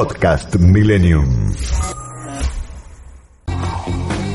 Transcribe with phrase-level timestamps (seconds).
[0.00, 1.52] Podcast Millennium.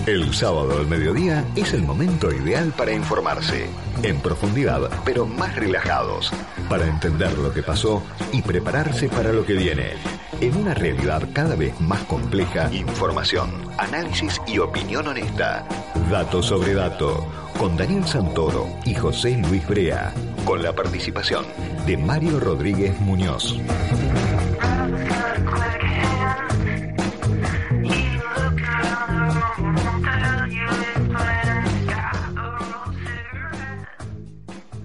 [0.05, 3.65] El sábado al mediodía es el momento ideal para informarse,
[4.03, 6.31] en profundidad, pero más relajados,
[6.69, 9.93] para entender lo que pasó y prepararse para lo que viene.
[10.39, 15.67] En una realidad cada vez más compleja, información, análisis y opinión honesta.
[16.11, 17.25] Dato sobre dato,
[17.57, 20.13] con Daniel Santoro y José Luis Brea,
[20.45, 21.43] con la participación
[21.87, 23.59] de Mario Rodríguez Muñoz.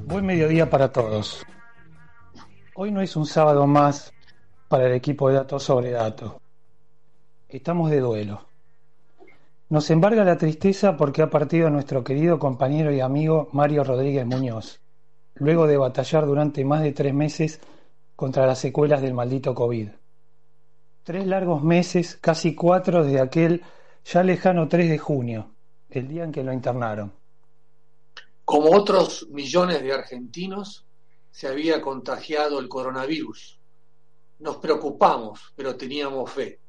[0.07, 1.47] Buen mediodía para todos.
[2.75, 4.13] Hoy no es un sábado más
[4.69, 6.35] para el equipo de datos sobre datos.
[7.49, 8.47] Estamos de duelo.
[9.69, 14.81] Nos embarga la tristeza porque ha partido nuestro querido compañero y amigo Mario Rodríguez Muñoz,
[15.35, 17.61] luego de batallar durante más de tres meses
[18.17, 19.91] contra las secuelas del maldito COVID.
[21.03, 23.63] Tres largos meses, casi cuatro desde aquel
[24.05, 25.55] ya lejano 3 de junio,
[25.89, 27.13] el día en que lo internaron.
[28.45, 30.87] Como otros millones de argentinos,
[31.31, 33.61] se había contagiado el coronavirus.
[34.41, 36.61] Nos preocupamos, pero teníamos fe.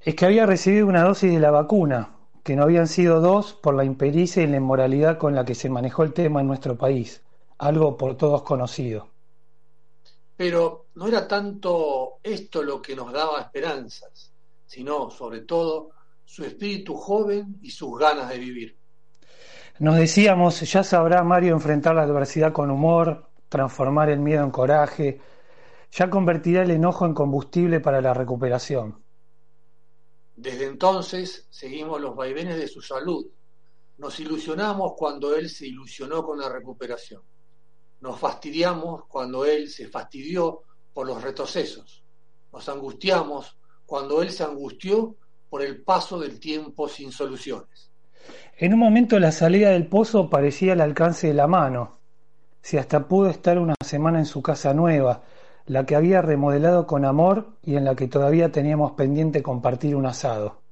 [0.00, 3.74] Es que había recibido una dosis de la vacuna, que no habían sido dos por
[3.74, 7.22] la impericia y la inmoralidad con la que se manejó el tema en nuestro país,
[7.58, 9.10] algo por todos conocido.
[10.38, 14.32] Pero no era tanto esto lo que nos daba esperanzas,
[14.64, 15.90] sino, sobre todo,
[16.24, 18.78] su espíritu joven y sus ganas de vivir.
[19.80, 25.20] Nos decíamos, ya sabrá Mario enfrentar la adversidad con humor, transformar el miedo en coraje,
[25.90, 29.02] ya convertirá el enojo en combustible para la recuperación.
[30.36, 33.26] Desde entonces seguimos los vaivenes de su salud.
[33.96, 37.22] Nos ilusionamos cuando él se ilusionó con la recuperación.
[38.00, 42.04] Nos fastidiamos cuando él se fastidió por los retrocesos.
[42.52, 45.16] Nos angustiamos cuando él se angustió
[45.48, 47.90] por el paso del tiempo sin soluciones.
[48.56, 51.98] En un momento la salida del pozo parecía al alcance de la mano.
[52.60, 55.22] Si hasta pudo estar una semana en su casa nueva,
[55.66, 60.06] la que había remodelado con amor y en la que todavía teníamos pendiente compartir un
[60.06, 60.62] asado.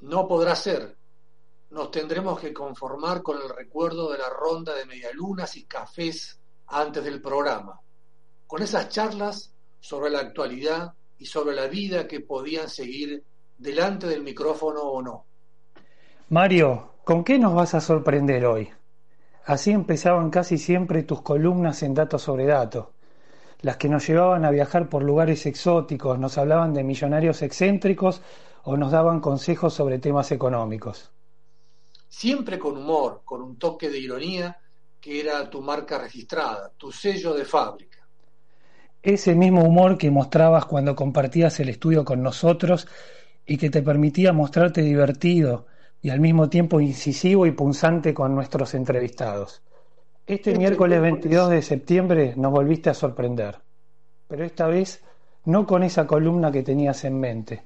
[0.00, 0.96] No podrá ser.
[1.74, 7.02] Nos tendremos que conformar con el recuerdo de la ronda de medialunas y cafés antes
[7.02, 7.80] del programa,
[8.46, 13.24] con esas charlas sobre la actualidad y sobre la vida que podían seguir
[13.58, 15.26] delante del micrófono o no.
[16.28, 18.70] Mario, ¿con qué nos vas a sorprender hoy?
[19.44, 22.86] Así empezaban casi siempre tus columnas en Datos sobre Datos,
[23.62, 28.22] las que nos llevaban a viajar por lugares exóticos, nos hablaban de millonarios excéntricos
[28.62, 31.10] o nos daban consejos sobre temas económicos.
[32.16, 34.56] Siempre con humor, con un toque de ironía
[35.00, 38.06] que era tu marca registrada, tu sello de fábrica.
[39.02, 42.86] Ese mismo humor que mostrabas cuando compartías el estudio con nosotros
[43.44, 45.66] y que te permitía mostrarte divertido,
[46.00, 49.64] y al mismo tiempo incisivo y punzante con nuestros entrevistados.
[50.24, 53.60] Este, este miércoles 22 de septiembre nos volviste a sorprender,
[54.28, 55.02] pero esta vez
[55.46, 57.64] no con esa columna que tenías en mente,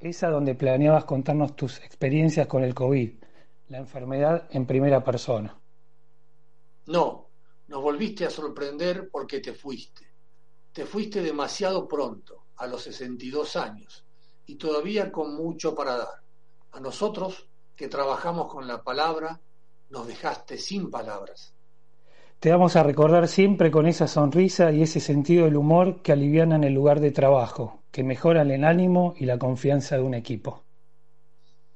[0.00, 3.23] esa donde planeabas contarnos tus experiencias con el COVID,
[3.68, 5.58] la enfermedad en primera persona.
[6.86, 7.30] No,
[7.68, 10.06] nos volviste a sorprender porque te fuiste.
[10.72, 14.04] Te fuiste demasiado pronto, a los 62 años,
[14.46, 16.22] y todavía con mucho para dar.
[16.72, 19.40] A nosotros que trabajamos con la palabra,
[19.90, 21.54] nos dejaste sin palabras.
[22.40, 26.64] Te vamos a recordar siempre con esa sonrisa y ese sentido del humor que alivianan
[26.64, 30.63] el lugar de trabajo, que mejoran el ánimo y la confianza de un equipo.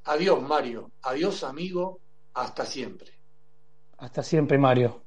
[0.08, 0.92] Adiós, Mario.
[1.02, 2.00] Adiós, amigo.
[2.32, 3.12] Hasta siempre.
[3.98, 5.04] Hasta siempre, Mario.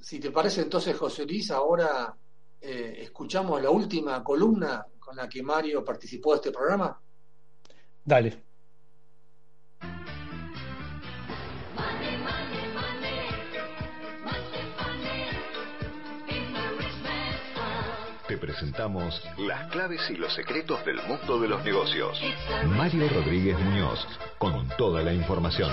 [0.00, 2.16] Si te parece entonces, José Luis, ahora
[2.60, 7.00] eh, escuchamos la última columna con la que Mario participó de este programa?
[8.04, 8.47] Dale.
[18.38, 22.22] Te presentamos las claves y los secretos del mundo de los negocios.
[22.68, 24.06] Mario Rodríguez Muñoz,
[24.38, 25.72] con toda la información.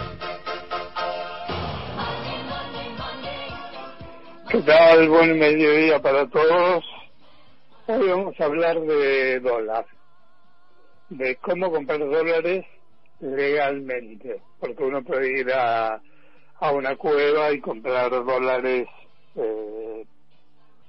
[4.49, 5.09] ¿Qué tal?
[5.09, 6.83] Buen mediodía para todos.
[7.85, 9.85] Hoy vamos a hablar de dólar,
[11.09, 12.65] de cómo comprar dólares
[13.19, 16.01] legalmente, porque uno puede ir a,
[16.61, 18.87] a una cueva y comprar dólares
[19.35, 20.05] eh,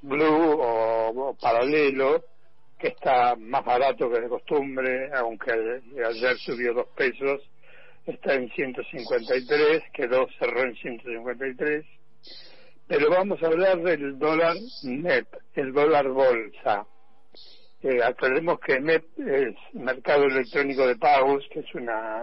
[0.07, 2.25] blue o, paralelo,
[2.79, 7.43] que está más barato que de costumbre, aunque ayer subió dos pesos,
[8.07, 11.85] está en 153, quedó cerró en 153
[12.89, 14.55] pero vamos a hablar del dólar
[14.85, 16.87] net, el dólar bolsa.
[17.83, 22.23] Eh, aclaremos que MEP es Mercado Electrónico de Pagos, que es una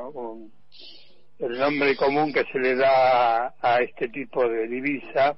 [1.40, 5.38] el nombre común que se le da a este tipo de divisa.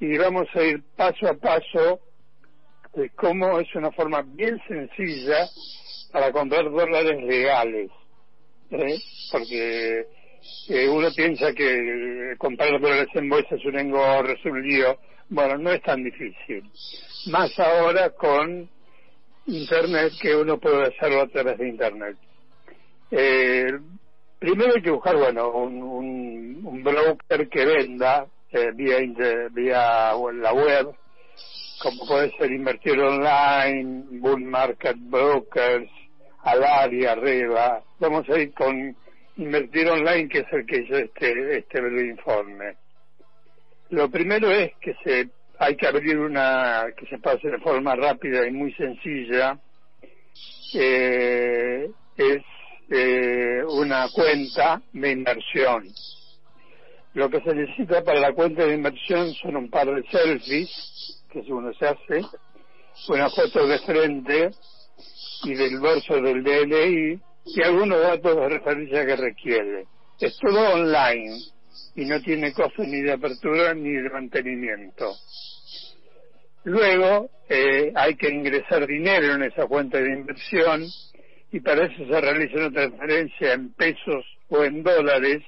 [0.00, 2.00] Y vamos a ir paso a paso
[2.94, 5.46] de cómo es una forma bien sencilla
[6.12, 7.90] para comprar dólares legales.
[8.70, 8.98] ¿eh?
[9.30, 10.06] Porque
[10.68, 14.62] eh, uno piensa que comprar dólares en bolsa es un engorro, es un.
[15.28, 16.62] Bueno, no es tan difícil.
[17.26, 18.68] Más ahora con
[19.46, 22.16] Internet que uno puede hacerlo a través de Internet.
[23.10, 23.66] Eh,
[24.38, 25.82] primero hay que buscar, bueno, un,
[26.64, 28.26] un, broker que venda
[28.56, 28.98] eh, vía,
[29.52, 30.94] vía la web,
[31.82, 35.90] como puede ser Invertir Online, Bull Market Brokers,
[36.42, 37.82] Alaria, Arriba.
[37.98, 38.96] Vamos a ir con
[39.36, 42.76] Invertir Online, que es el que hizo este, este breve informe.
[43.90, 45.28] Lo primero es que se
[45.58, 49.58] hay que abrir una que se pase de forma rápida y muy sencilla.
[50.74, 52.42] Eh, es
[52.90, 55.88] eh, una cuenta de inversión.
[57.16, 61.38] Lo que se necesita para la cuenta de inversión son un par de selfies que
[61.50, 62.20] uno se hace,
[63.08, 64.50] una foto de frente
[65.44, 69.86] y del dorso del DNI y algunos datos de referencia que requiere.
[70.20, 71.38] Es todo online
[71.94, 75.10] y no tiene costos ni de apertura ni de mantenimiento.
[76.64, 80.84] Luego eh, hay que ingresar dinero en esa cuenta de inversión
[81.50, 85.42] y para eso se realiza una transferencia en pesos o en dólares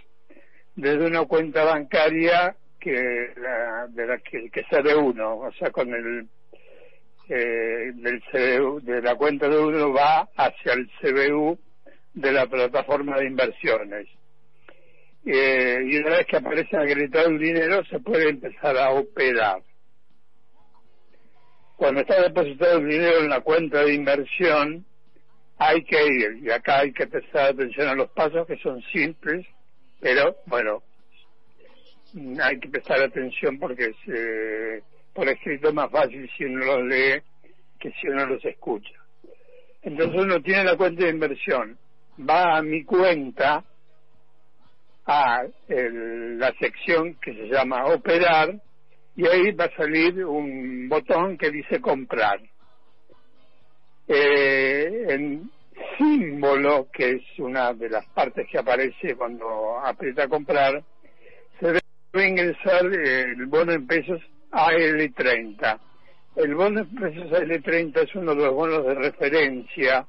[0.78, 6.28] desde una cuenta bancaria que de la que, que de uno, o sea, con el
[7.28, 11.58] eh, del CBU, de la cuenta de uno va hacia el CBU
[12.14, 14.06] de la plataforma de inversiones.
[15.26, 19.60] Eh, y una vez que aparece acreditado el dinero se puede empezar a operar.
[21.76, 24.86] Cuando está depositado el dinero en la cuenta de inversión,
[25.58, 29.44] hay que ir, y acá hay que prestar atención a los pasos que son simples,
[30.00, 30.82] pero bueno,
[32.42, 36.84] hay que prestar atención porque es, eh, por escrito es más fácil si uno los
[36.84, 37.22] lee
[37.78, 38.94] que si uno los escucha.
[39.82, 41.78] Entonces uno tiene la cuenta de inversión,
[42.18, 43.64] va a mi cuenta,
[45.06, 48.60] a la sección que se llama operar,
[49.16, 52.40] y ahí va a salir un botón que dice comprar.
[54.06, 55.50] Eh, en
[55.96, 60.82] símbolo, que es una de las partes que aparece cuando aprieta comprar,
[61.60, 64.20] se debe ingresar el bono en pesos
[64.50, 65.80] AL30.
[66.36, 70.06] El bono en pesos AL30 es uno de los bonos de referencia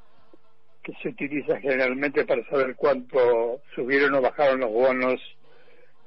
[0.84, 5.20] que se utiliza generalmente para saber cuánto subieron o bajaron los bonos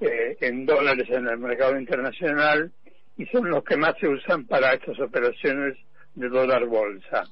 [0.01, 2.73] eh, en dólares en el mercado internacional
[3.17, 5.77] y son los que más se usan para estas operaciones
[6.15, 7.25] de dólar bolsa.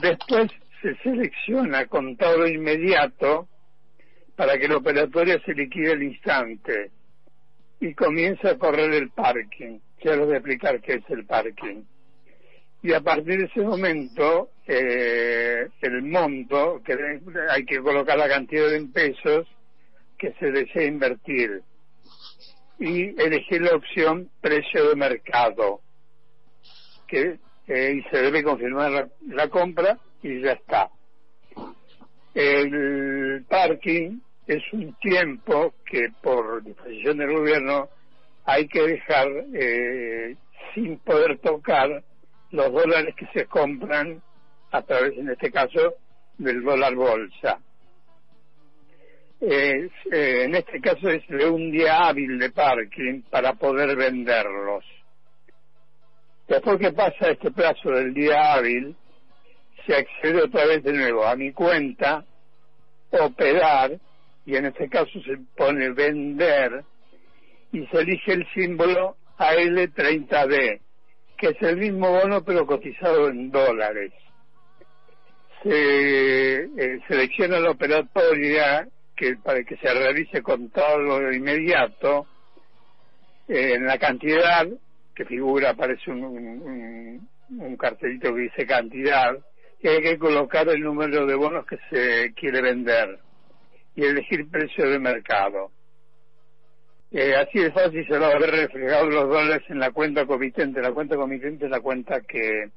[0.00, 0.50] Después
[0.82, 3.48] se selecciona contado inmediato
[4.36, 6.90] para que la operatoria se liquide al instante
[7.80, 9.78] y comienza a correr el parking.
[10.02, 11.82] Ya les voy a explicar qué es el parking.
[12.82, 16.96] Y a partir de ese momento, eh, el monto, que
[17.50, 19.46] hay que colocar la cantidad en pesos
[20.16, 21.62] que se desea invertir
[22.78, 25.80] y elegir la opción precio de mercado,
[27.06, 30.90] que eh, y se debe confirmar la, compra y ya está.
[32.34, 37.88] El parking es un tiempo que por disposición del gobierno
[38.44, 40.36] hay que dejar eh,
[40.74, 42.02] sin poder tocar
[42.50, 44.22] los dólares que se compran
[44.72, 45.94] a través, en este caso,
[46.38, 47.58] del dólar bolsa.
[49.40, 54.84] Eh, en este caso es de un día hábil de parking para poder venderlos.
[56.46, 58.96] Después que pasa este plazo del día hábil,
[59.86, 62.24] se accede otra vez de nuevo a mi cuenta,
[63.10, 63.98] operar,
[64.46, 66.84] y en este caso se pone vender,
[67.72, 70.80] y se elige el símbolo AL30D,
[71.36, 74.12] que es el mismo bono pero cotizado en dólares.
[75.62, 82.26] Se eh, selecciona la operatoria que para que se realice con todo inmediato
[83.46, 84.66] eh, en la cantidad
[85.14, 89.36] que figura aparece un, un, cartelito que dice cantidad
[89.88, 93.18] hay que colocar el número de bonos que se quiere vender
[93.94, 95.70] y elegir precio de mercado.
[97.12, 100.80] Eh, así de fácil se va a ver reflejado los dólares en la cuenta comitente.
[100.80, 102.70] La cuenta comitente es la cuenta que,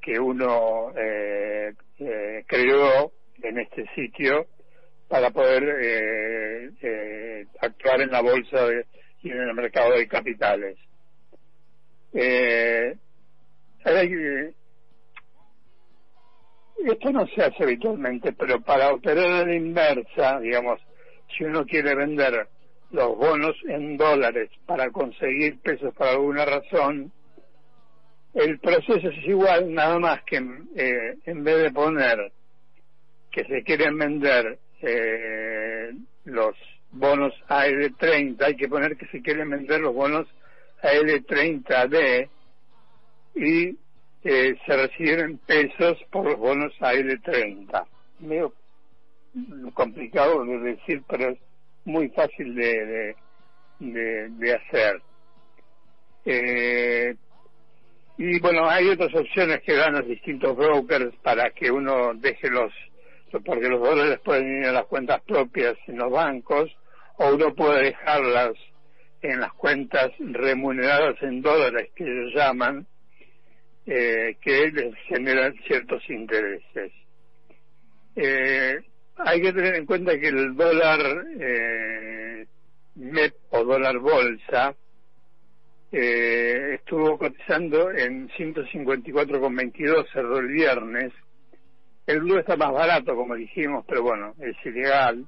[0.00, 1.72] que uno eh,
[2.46, 4.46] creó en este sitio
[5.08, 8.68] para poder eh, eh, actuar en la bolsa
[9.22, 10.76] y en el mercado de capitales.
[12.12, 12.94] Eh,
[16.86, 20.80] esto no se hace habitualmente, pero para operar a la inversa, digamos,
[21.36, 22.48] si uno quiere vender
[22.90, 27.12] los bonos en dólares para conseguir pesos por alguna razón,
[28.34, 32.32] el proceso es igual, nada más que eh, en vez de poner
[33.30, 35.92] que se quieren vender eh,
[36.24, 36.54] los
[36.90, 40.26] bonos AL30, hay que poner que se quieren vender los bonos
[40.82, 42.28] AL30D
[43.34, 43.76] y
[44.24, 47.86] eh, se reciben pesos por los bonos AL30.
[48.20, 48.52] Medio
[49.74, 51.38] complicado de decir, pero es
[51.84, 53.14] muy fácil de,
[53.78, 55.00] de, hacer.
[56.24, 57.14] Eh,
[58.16, 62.72] y bueno, hay otras opciones que dan los distintos brokers para que uno deje los,
[63.44, 66.76] porque los dólares pueden ir a las cuentas propias en los bancos,
[67.16, 68.52] o uno puede dejarlas
[69.22, 72.86] en las cuentas remuneradas en dólares que ellos llaman,
[73.90, 76.92] eh, que les generan ciertos intereses.
[78.14, 78.78] Eh,
[79.16, 81.00] hay que tener en cuenta que el dólar
[81.40, 82.46] eh,
[82.96, 84.76] MEP o dólar bolsa
[85.90, 91.12] eh, estuvo cotizando en 154,22 cerró el viernes.
[92.06, 95.26] El blue está más barato, como dijimos, pero bueno, es ilegal.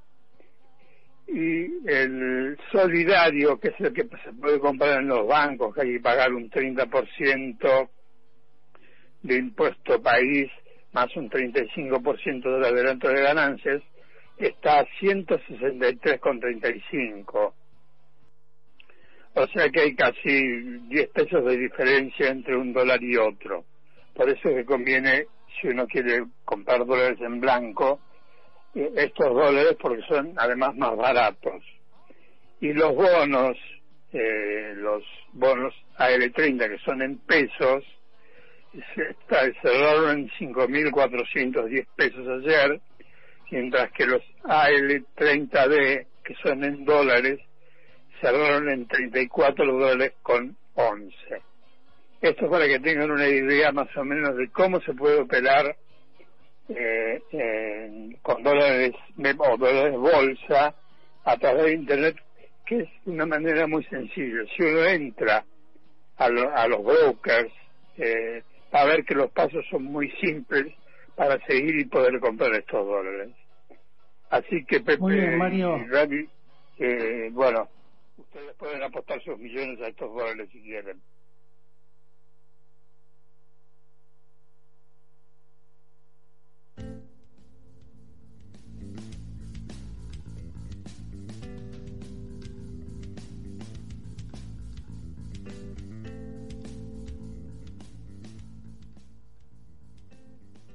[1.29, 5.93] Y el solidario, que es el que se puede comprar en los bancos, que hay
[5.95, 7.89] que pagar un 30%
[9.23, 10.51] de impuesto país,
[10.93, 13.81] más un 35% del adelanto de ganancias,
[14.39, 17.55] está a 163,35.
[19.35, 23.65] O sea que hay casi 10 pesos de diferencia entre un dólar y otro.
[24.15, 25.27] Por eso es que conviene,
[25.61, 28.01] si uno quiere comprar dólares en blanco,
[28.75, 31.63] eh, estos dólares porque son además más baratos.
[32.61, 33.57] Y los bonos,
[34.13, 37.85] eh, los bonos AL30 que son en pesos,
[38.73, 42.81] se cerraron en 5.410 pesos ayer,
[43.51, 47.41] mientras que los AL30D, que son en dólares,
[48.21, 51.15] cerraron en 34 dólares con 11.
[52.21, 55.75] Esto es para que tengan una idea más o menos de cómo se puede operar
[56.69, 57.21] eh,
[58.23, 58.93] con dólares
[59.39, 60.75] o dólares bolsa
[61.25, 62.17] a través de Internet,
[62.67, 64.45] que es una manera muy sencilla.
[64.55, 65.45] Si uno entra
[66.19, 67.53] a, a los brokers,
[67.97, 70.73] eh, a ver que los pasos son muy simples
[71.17, 73.35] para seguir y poder comprar estos dólares.
[74.31, 75.05] Así que Pepe
[75.53, 76.29] y Gaby,
[76.79, 77.69] eh, bueno,
[78.17, 81.01] ustedes pueden apostar sus millones a estos dólares si quieren.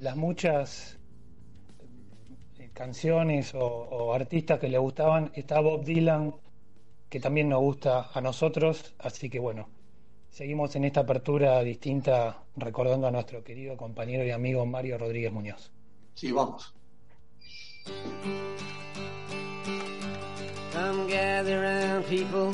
[0.06, 1.00] Las muchas
[2.60, 6.36] eh, canciones o, artistas que le gustaban, está Bob Dylan,
[7.10, 9.68] que también nos gusta a nosotros, así que bueno,
[10.30, 15.72] seguimos en esta apertura distinta recordando a nuestro querido compañero y amigo Mario Rodríguez Muñoz.
[16.14, 16.72] Sí, vamos.
[22.08, 22.54] people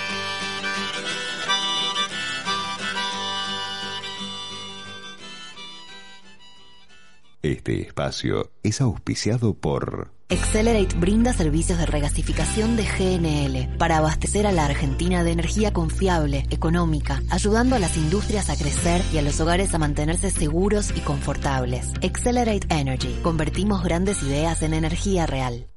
[7.43, 10.11] Este espacio es auspiciado por...
[10.29, 16.45] Accelerate brinda servicios de regasificación de GNL para abastecer a la Argentina de energía confiable,
[16.51, 20.99] económica, ayudando a las industrias a crecer y a los hogares a mantenerse seguros y
[20.99, 21.91] confortables.
[22.03, 23.19] Accelerate Energy.
[23.23, 25.67] Convertimos grandes ideas en energía real.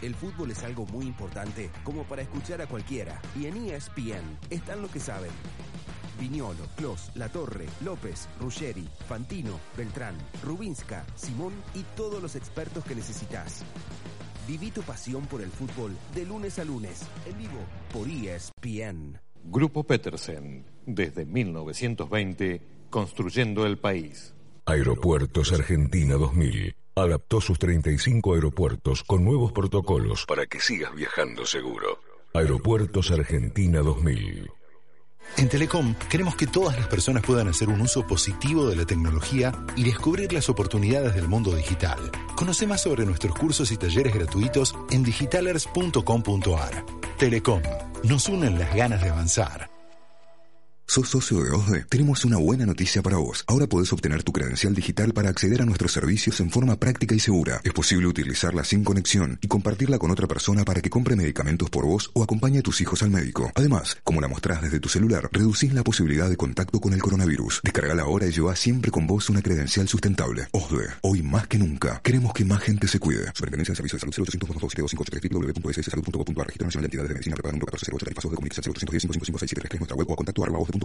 [0.00, 3.20] El fútbol es algo muy importante como para escuchar a cualquiera.
[3.36, 5.30] Y en ESPN están los que saben.
[6.18, 12.94] Viñolo, Clos, La Torre, López, Ruggeri, Fantino, Beltrán, Rubinska, Simón y todos los expertos que
[12.94, 13.64] necesitas.
[14.46, 17.60] Viví tu pasión por el fútbol de lunes a lunes, en vivo,
[17.92, 19.18] por ESPN.
[19.44, 24.34] Grupo Petersen, desde 1920, construyendo el país.
[24.64, 26.74] Aeropuertos Argentina 2000.
[26.94, 32.00] Adaptó sus 35 aeropuertos con nuevos protocolos para que sigas viajando seguro.
[32.34, 34.50] Aeropuertos Argentina 2000.
[35.36, 39.52] En Telecom queremos que todas las personas puedan hacer un uso positivo de la tecnología
[39.76, 41.98] y descubrir las oportunidades del mundo digital.
[42.34, 46.84] Conoce más sobre nuestros cursos y talleres gratuitos en digitalers.com.ar.
[47.18, 47.62] Telecom,
[48.04, 49.77] nos unen las ganas de avanzar.
[50.90, 51.84] ¿Sos socio de OSDE?
[51.90, 53.44] Tenemos una buena noticia para vos.
[53.46, 57.18] Ahora podés obtener tu credencial digital para acceder a nuestros servicios en forma práctica y
[57.18, 57.60] segura.
[57.62, 61.84] Es posible utilizarla sin conexión y compartirla con otra persona para que compre medicamentos por
[61.84, 63.52] vos o acompañe a tus hijos al médico.
[63.54, 67.60] Además, como la mostrás desde tu celular, reducís la posibilidad de contacto con el coronavirus.
[67.62, 70.48] Descargala ahora y lleva siempre con vos una credencial sustentable.
[70.52, 73.26] OSDE, hoy más que nunca, queremos que más gente se cuide.
[73.34, 78.30] Superintendencia de Servicios de Salud 0800 www.sssalud.gov.ar Registro Nacional de Entidades de Medicina 1408 Tarifasos
[78.30, 80.77] de Comunicación 0810 nuestra web o a contacto arroba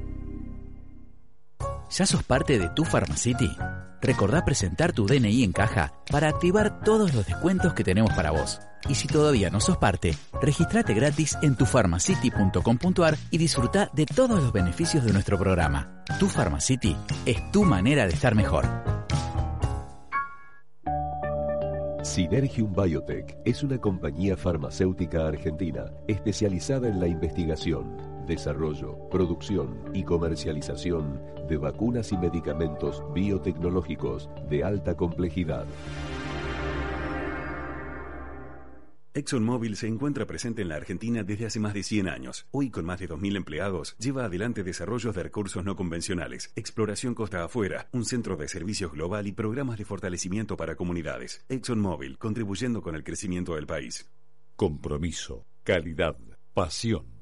[1.96, 3.56] ¿Ya sos parte de tu Pharmacity?
[4.02, 8.60] Recordá presentar tu DNI en caja para activar todos los descuentos que tenemos para vos.
[8.90, 14.52] Y si todavía no sos parte, registrate gratis en tufarmacity.com.ar y disfruta de todos los
[14.52, 16.04] beneficios de nuestro programa.
[16.20, 18.66] Tu Pharmacity es tu manera de estar mejor.
[22.02, 31.22] Synergium Biotech es una compañía farmacéutica argentina especializada en la investigación desarrollo, producción y comercialización
[31.48, 35.66] de vacunas y medicamentos biotecnológicos de alta complejidad.
[39.16, 42.48] ExxonMobil se encuentra presente en la Argentina desde hace más de 100 años.
[42.50, 47.44] Hoy, con más de 2.000 empleados, lleva adelante desarrollos de recursos no convencionales, exploración costa
[47.44, 51.46] afuera, un centro de servicios global y programas de fortalecimiento para comunidades.
[51.48, 54.10] ExxonMobil, contribuyendo con el crecimiento del país.
[54.56, 56.18] Compromiso, calidad,
[56.56, 57.13] pasión.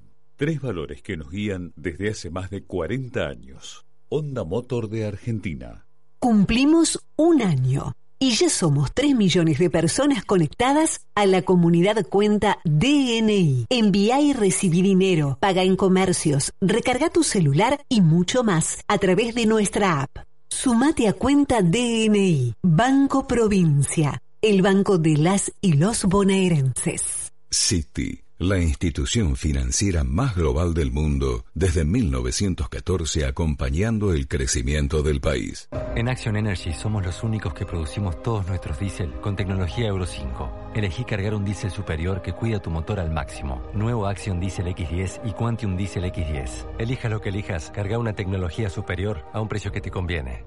[0.41, 3.85] Tres valores que nos guían desde hace más de 40 años.
[4.09, 5.85] Honda Motor de Argentina.
[6.17, 7.93] Cumplimos un año.
[8.17, 13.67] y ya somos 3 millones de personas conectadas a la comunidad cuenta DNI.
[13.69, 19.35] Envía y recibí dinero, paga en comercios, recarga tu celular y mucho más a través
[19.35, 20.25] de nuestra app.
[20.49, 27.31] Sumate a cuenta DNI, Banco Provincia, el banco de las y los bonaerenses.
[27.51, 35.69] City la institución financiera más global del mundo desde 1914 acompañando el crecimiento del país.
[35.93, 40.71] En Action Energy somos los únicos que producimos todos nuestros diésel con tecnología Euro 5.
[40.73, 43.61] Elegí cargar un diésel superior que cuida tu motor al máximo.
[43.75, 46.65] Nuevo Action Diesel X10 y Quantum Diesel X10.
[46.79, 50.45] Elijas lo que elijas, carga una tecnología superior a un precio que te conviene.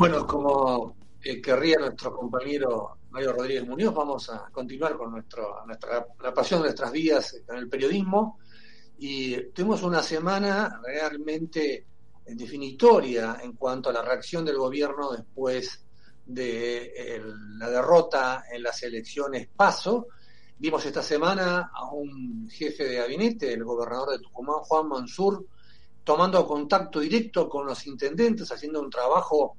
[0.00, 6.06] Bueno, como eh, querría nuestro compañero Mario Rodríguez Muñoz, vamos a continuar con nuestro, nuestra,
[6.22, 8.38] la pasión de nuestras vidas en el periodismo.
[8.98, 11.84] Y tuvimos una semana realmente
[12.24, 15.84] definitoria en cuanto a la reacción del gobierno después
[16.24, 17.22] de
[17.58, 20.06] la derrota en las elecciones PASO.
[20.56, 25.44] Vimos esta semana a un jefe de gabinete, el gobernador de Tucumán, Juan Mansur,
[26.02, 29.58] tomando contacto directo con los intendentes, haciendo un trabajo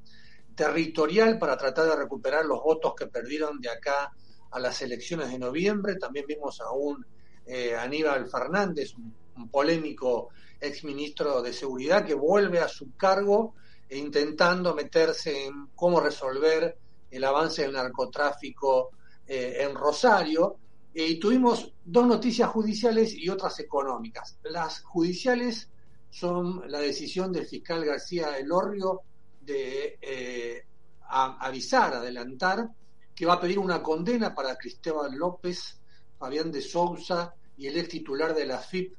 [0.56, 4.12] territorial para tratar de recuperar los votos que perdieron de acá
[4.52, 5.96] a las elecciones de noviembre.
[5.96, 7.06] También vimos a un
[7.46, 13.56] eh, Aníbal Fernández, un, polémico exministro de Seguridad, que vuelve a su cargo
[13.90, 16.78] e intentando meterse en cómo resolver
[17.10, 18.92] el avance del narcotráfico
[19.26, 20.58] eh, en Rosario.
[20.94, 24.38] y tuvimos dos noticias judiciales y otras económicas.
[24.44, 25.70] Las judiciales
[26.12, 29.02] son la decisión del fiscal García Elorrio
[29.42, 30.66] de eh,
[31.10, 32.70] avisar, adelantar,
[33.16, 35.80] que va a pedir una condena para Cristóbal López,
[36.18, 38.96] Fabián de Sousa y el ex titular de la FIP,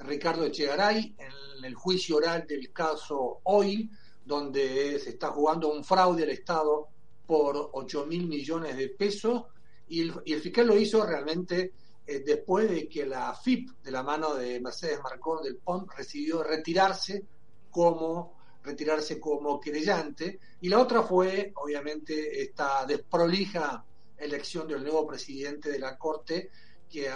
[0.00, 3.88] Ricardo Echegaray, en el juicio oral del caso hoy,
[4.24, 6.88] donde se está jugando un fraude al Estado
[7.26, 9.44] por 8 mil millones de pesos,
[9.88, 11.72] y el, fiscal lo hizo realmente
[12.06, 16.42] eh, después de que la FIP, de la mano de Mercedes Marcón del PON, decidió
[16.42, 17.24] retirarse
[17.70, 18.33] como
[18.64, 23.84] retirarse como querellante, y la otra fue, obviamente, esta desprolija
[24.16, 26.50] elección del nuevo presidente de la Corte,
[26.90, 27.10] que,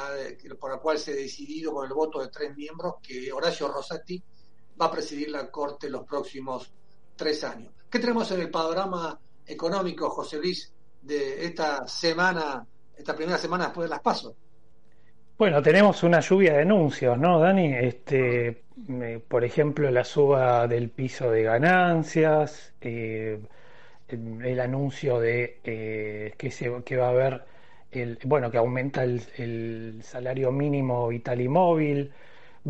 [0.58, 4.22] por la cual se ha decidido con el voto de tres miembros que Horacio Rosati
[4.80, 6.72] va a presidir la Corte los próximos
[7.16, 7.72] tres años.
[7.90, 13.86] ¿Qué tenemos en el panorama económico, José Luis, de esta semana, esta primera semana después
[13.86, 14.34] de las pasos?
[15.38, 17.72] Bueno, tenemos una lluvia de anuncios, ¿no, Dani?
[17.72, 18.62] Este,
[19.28, 23.38] por ejemplo, la suba del piso de ganancias, eh,
[24.08, 27.44] el, anuncio de eh, que, se, que va a haber,
[27.92, 32.12] el, bueno, que aumenta el, salario mínimo vital y móvil,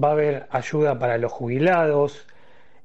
[0.03, 2.27] va a haber ayuda para los jubilados.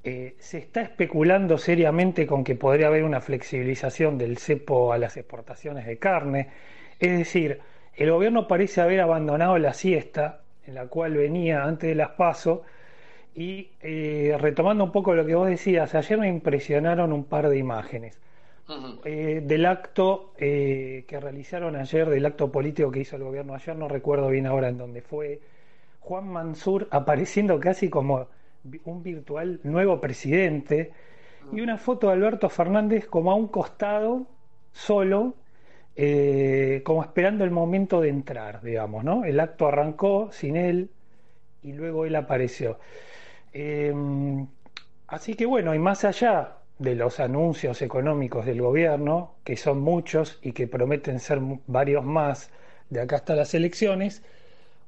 [0.05, 5.17] Eh, se está especulando seriamente con que podría haber una flexibilización del cepo a las
[5.17, 6.49] exportaciones de carne.
[6.99, 7.59] Es decir,
[7.95, 12.63] el gobierno parece haber abandonado la siesta en la cual venía antes de las PASO
[13.35, 17.57] y eh, retomando un poco lo que vos decías, ayer me impresionaron un par de
[17.57, 18.19] imágenes.
[19.03, 23.75] Eh, del acto eh, que realizaron ayer, del acto político que hizo el gobierno ayer,
[23.75, 25.41] no recuerdo bien ahora en dónde fue,
[25.99, 28.27] Juan Mansur apareciendo casi como
[28.85, 30.93] un virtual nuevo presidente
[31.51, 34.25] y una foto de Alberto Fernández como a un costado,
[34.71, 35.33] solo,
[35.95, 39.25] eh, como esperando el momento de entrar, digamos, ¿no?
[39.25, 40.89] El acto arrancó sin él
[41.63, 42.79] y luego él apareció.
[43.53, 44.47] Em,
[45.07, 50.39] así que bueno, y más allá de los anuncios económicos del gobierno, que son muchos
[50.41, 52.49] y que prometen ser varios más
[52.89, 54.23] de acá hasta las elecciones,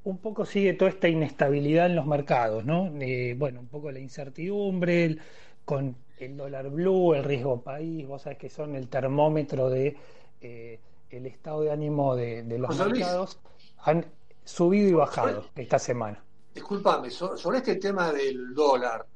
[0.04, 2.92] un poco sigue toda esta inestabilidad en los mercados, ¿no?
[3.00, 5.16] Eh, bueno, un poco la incertidumbre,
[5.64, 9.96] con el dólar blue, el riesgo país, vos sabés que son el termómetro de
[10.40, 10.78] eh,
[11.16, 13.38] el estado de ánimo de, los mercados
[13.78, 14.06] han
[14.44, 16.22] subido y bajado esta semana.
[16.54, 19.06] Disculpame, sobre este tema del dólar,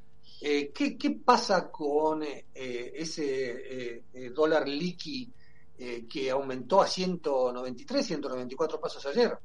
[0.41, 5.31] eh, ¿qué, pasa con eh, ese eh, dólar liqui
[6.07, 9.35] que aumentó a 193, 194 pesos ayer?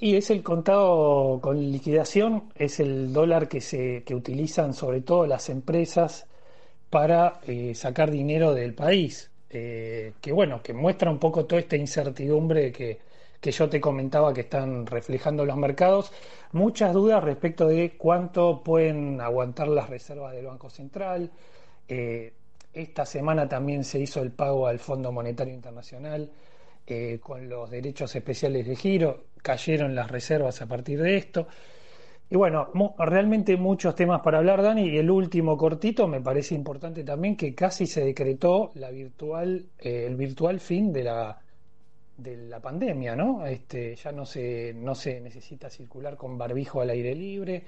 [0.00, 5.28] Y es el contado con liquidación, es el dólar que se que utilizan sobre todo
[5.28, 6.26] las empresas
[6.92, 9.30] para eh, sacar dinero del país.
[9.52, 12.98] Eh, que bueno, que muestra un poco toda esta incertidumbre que,
[13.40, 16.12] que yo te comentaba que están reflejando los mercados.
[16.52, 21.30] Muchas dudas respecto de cuánto pueden aguantar las reservas del Banco Central.
[21.88, 22.32] Eh,
[22.72, 26.30] esta semana también se hizo el pago al Fondo Monetario Internacional
[26.86, 31.46] eh, con los derechos especiales de giro, cayeron las reservas a partir de esto.
[32.32, 37.04] Y bueno, realmente muchos temas para hablar, Dani, y el último cortito me parece importante
[37.04, 41.42] también que casi se decretó la virtual, eh, el virtual fin de la,
[42.16, 43.44] de la pandemia, ¿no?
[43.44, 47.64] Este, ya no se, no se necesita circular con barbijo al aire libre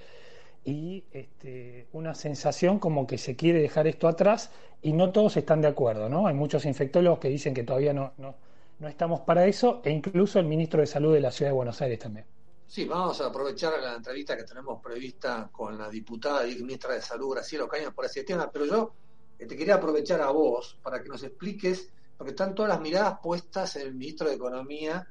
[0.65, 4.51] y este, una sensación como que se quiere dejar esto atrás
[4.81, 6.27] y no todos están de acuerdo, ¿no?
[6.27, 8.35] Hay muchos infectólogos que dicen que todavía no, no
[8.79, 11.83] no estamos para eso, e incluso el ministro de Salud de la Ciudad de Buenos
[11.83, 12.25] Aires también.
[12.67, 17.03] Sí, vamos a aprovechar la entrevista que tenemos prevista con la diputada y ministra de
[17.03, 18.95] Salud, Graciela Ocaña, por ese tema, pero yo
[19.39, 23.19] eh, te quería aprovechar a vos para que nos expliques, porque están todas las miradas
[23.23, 25.07] puestas en el ministro de Economía,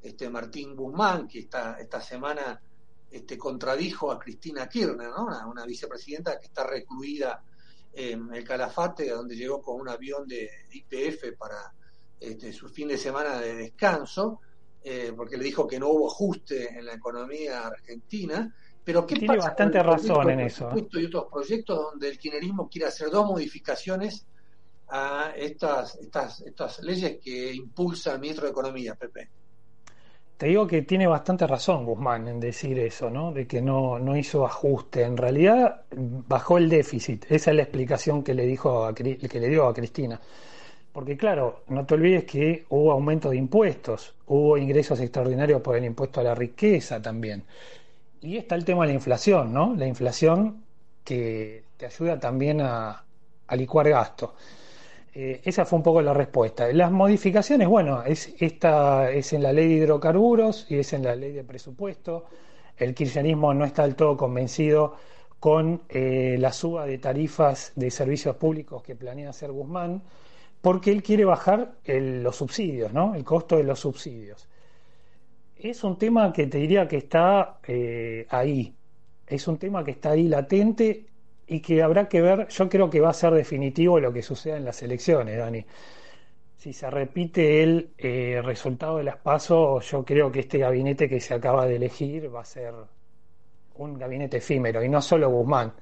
[0.00, 2.60] este Martín Guzmán, que esta, esta semana
[3.10, 5.26] este, contradijo a Cristina Kirchner, ¿no?
[5.26, 7.42] una, una vicepresidenta que está recluida
[7.92, 11.72] en el Calafate, donde llegó con un avión de IPF para
[12.20, 14.40] este, su fin de semana de descanso,
[14.82, 18.54] eh, porque le dijo que no hubo ajuste en la economía argentina.
[18.84, 20.70] Pero ¿qué Tiene bastante razón en eso.
[20.74, 20.86] ¿eh?
[20.92, 24.24] Y otros proyectos donde el kirchnerismo quiere hacer dos modificaciones
[24.88, 29.28] a estas, estas, estas leyes que impulsa el ministro de Economía, Pepe.
[30.38, 33.32] Te digo que tiene bastante razón Guzmán en decir eso, ¿no?
[33.32, 35.02] De que no, no hizo ajuste.
[35.02, 37.26] En realidad bajó el déficit.
[37.28, 40.20] Esa es la explicación que le dijo a, que le dio a Cristina.
[40.98, 45.84] Porque claro, no te olvides que hubo aumento de impuestos, hubo ingresos extraordinarios por el
[45.84, 47.44] impuesto a la riqueza también.
[48.20, 49.76] Y está el tema de la inflación, ¿no?
[49.76, 50.64] La inflación
[51.04, 53.04] que te ayuda también a,
[53.52, 54.34] licuar gasto.
[55.14, 56.66] Eh, esa fue un poco la respuesta.
[56.72, 61.14] Las modificaciones, bueno, es, esta es en la ley de hidrocarburos y es en la
[61.14, 62.24] ley de presupuesto.
[62.76, 64.96] El kirchnerismo no está del todo convencido
[65.38, 70.02] con eh, la suba de tarifas de servicios públicos que planea hacer Guzmán
[70.60, 73.14] porque él quiere bajar los subsidios, ¿no?
[73.14, 74.48] El costo de los subsidios.
[75.56, 78.74] Es un tema que te diría que está eh, ahí.
[79.26, 81.06] Es un tema que está ahí latente
[81.46, 82.48] y que habrá que ver.
[82.48, 85.64] Yo creo que va a ser definitivo lo que suceda en las elecciones, Dani.
[86.56, 91.20] Si se repite el eh, resultado de las pasos, yo creo que este gabinete que
[91.20, 92.74] se acaba de elegir va a ser
[93.76, 95.72] un gabinete efímero y no solo Guzmán.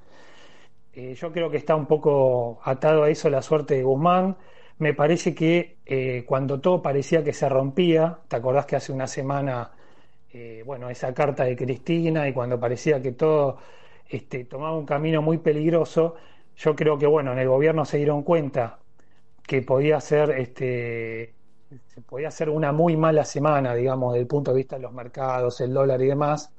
[0.93, 4.37] Eh, yo creo que está un poco atado a eso la suerte de Guzmán
[4.79, 9.07] me parece que eh, cuando todo parecía que se rompía, ¿te acordás que hace una
[9.07, 9.71] semana,
[10.33, 13.57] eh, bueno, esa carta de Cristina y cuando parecía que todo
[14.09, 16.15] este, tomaba un camino muy peligroso,
[16.57, 18.79] yo creo que, bueno, en el gobierno se dieron cuenta
[19.47, 21.35] que podía ser, este,
[22.07, 25.61] podía ser una muy mala semana, digamos, desde el punto de vista de los mercados,
[25.61, 26.51] el dólar y demás,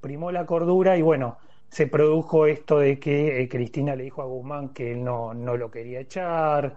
[0.00, 1.38] primó la cordura y bueno,
[1.68, 5.56] se produjo esto de que eh, Cristina le dijo a Guzmán que él no, no
[5.56, 6.76] lo quería echar,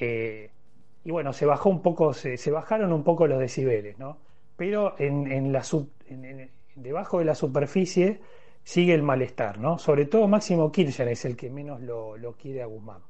[0.00, 4.18] y bueno, se bajó un poco, se, bajaron un poco los decibeles, ¿no?
[4.56, 5.64] Pero en, la
[6.74, 8.20] debajo de la superficie
[8.62, 9.78] sigue el malestar, ¿no?
[9.78, 13.02] Sobre todo Máximo Kirchner es el que menos lo, quiere a Guzmán.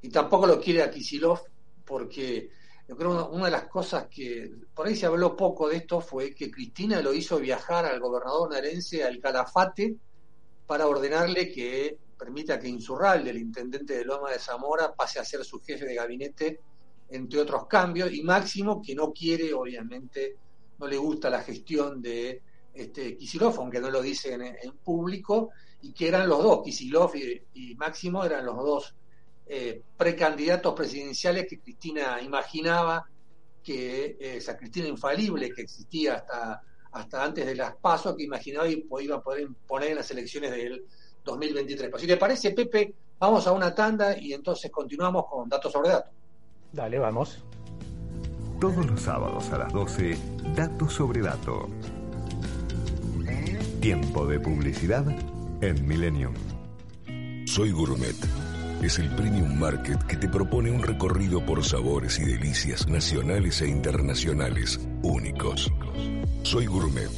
[0.00, 1.40] Y tampoco lo quiere a Kisilov
[1.84, 2.48] porque
[2.88, 6.00] yo creo que una de las cosas que por ahí se habló poco de esto
[6.00, 9.96] fue que Cristina lo hizo viajar al gobernador narense al Calafate
[10.66, 15.44] para ordenarle que permita que Insurralde, el intendente de Loma de Zamora, pase a ser
[15.44, 16.60] su jefe de gabinete,
[17.10, 20.36] entre otros cambios, y Máximo, que no quiere, obviamente,
[20.78, 22.42] no le gusta la gestión de
[22.74, 23.18] este,
[23.56, 25.50] aunque no lo dice en, público,
[25.82, 28.94] y que eran los dos, Kisilov y, Máximo, eran los dos
[29.46, 33.06] eh, precandidatos presidenciales que Cristina imaginaba
[33.62, 38.68] que eh, esa Cristina infalible que existía hasta, hasta antes de las pasos, que imaginaba
[38.68, 40.84] y iba a poder poner en las elecciones del
[41.24, 41.90] 2023.
[41.90, 45.90] Pues si te parece, Pepe, vamos a una tanda y entonces continuamos con datos sobre
[45.90, 46.12] datos.
[46.72, 47.42] Dale, vamos.
[48.60, 50.16] Todos los sábados a las 12,
[50.54, 51.66] Datos sobre Datos.
[53.80, 55.04] Tiempo de publicidad
[55.60, 56.34] en Millennium.
[57.46, 58.16] Soy Gourmet.
[58.82, 63.68] Es el premium market que te propone un recorrido por sabores y delicias nacionales e
[63.68, 65.72] internacionales únicos.
[66.42, 67.10] Soy Gourmet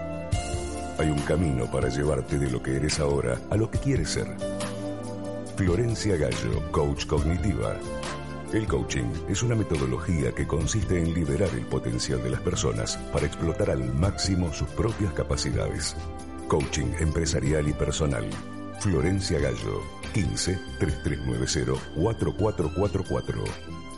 [0.99, 4.35] Hay un camino para llevarte de lo que eres ahora a lo que quieres ser.
[5.55, 7.75] Florencia Gallo, coach cognitiva.
[8.51, 13.27] El coaching es una metodología que consiste en liberar el potencial de las personas para
[13.27, 15.95] explotar al máximo sus propias capacidades.
[16.47, 18.27] Coaching empresarial y personal.
[18.79, 19.83] Florencia Gallo,
[20.13, 23.43] 15 3390 4444.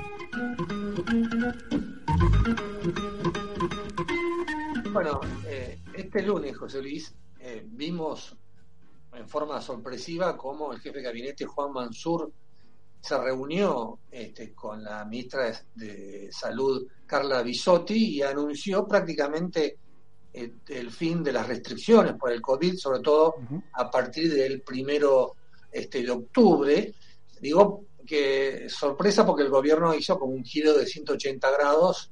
[4.92, 8.38] Bueno, eh, este lunes, José Luis, eh, vimos
[9.14, 12.32] en forma sorpresiva cómo el jefe de gabinete Juan Mansur
[13.02, 19.78] se reunió este, con la ministra de, Salud Carla Bisotti y anunció prácticamente
[20.32, 23.36] el, el fin de las restricciones por el COVID, sobre todo
[23.74, 25.36] a partir del primero
[25.72, 26.94] este, de octubre.
[27.42, 32.12] Digo que sorpresa porque el gobierno hizo como un giro de 180 grados,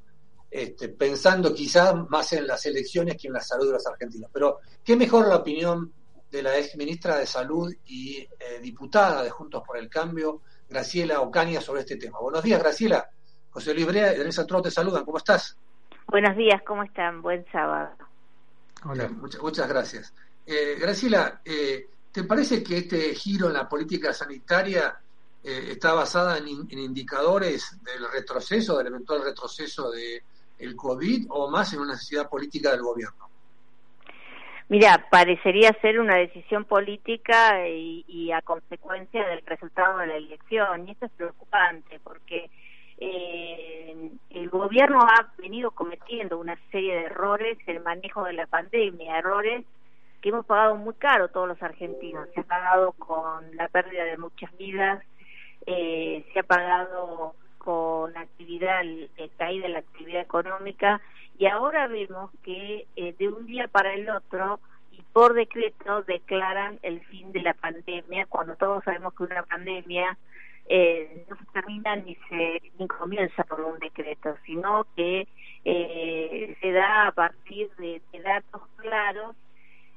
[0.50, 4.30] este, pensando quizás más en las elecciones que en la salud de los argentinos.
[4.34, 5.94] Pero qué mejor la opinión
[6.32, 11.20] de la ex ministra de Salud y eh, diputada de Juntos por el Cambio, Graciela
[11.20, 12.20] Ocaña, sobre este tema.
[12.20, 13.10] Buenos días, Graciela.
[13.50, 15.04] José Luis Brea y Teresa Trot te saludan.
[15.04, 15.58] ¿Cómo estás?
[16.08, 17.22] Buenos días, ¿cómo están?
[17.22, 17.90] Buen sábado.
[18.86, 19.10] Hola.
[19.10, 20.14] Muchas, muchas gracias.
[20.46, 25.00] Eh, Graciela, eh, ¿te parece que este giro en la política sanitaria
[25.44, 30.24] eh, está basada en, in- en indicadores del retroceso, del eventual retroceso de
[30.60, 33.30] el COVID o más en una necesidad política del gobierno?
[34.70, 40.88] Mira, parecería ser una decisión política y, y a consecuencia del resultado de la elección.
[40.88, 42.50] Y esto es preocupante porque
[42.98, 48.46] eh, el gobierno ha venido cometiendo una serie de errores en el manejo de la
[48.48, 49.66] pandemia, errores
[50.22, 52.30] que hemos pagado muy caro todos los argentinos.
[52.34, 55.04] Se ha pagado con la pérdida de muchas vidas,
[55.66, 61.02] eh, se ha pagado con actividad, eh, caída la actividad económica
[61.38, 64.60] y ahora vemos que eh, de un día para el otro
[64.92, 70.18] y por decreto declaran el fin de la pandemia cuando todos sabemos que una pandemia
[70.68, 75.28] eh, no se termina ni se ni comienza por un decreto sino que
[75.66, 79.36] eh, se da a partir de, de datos claros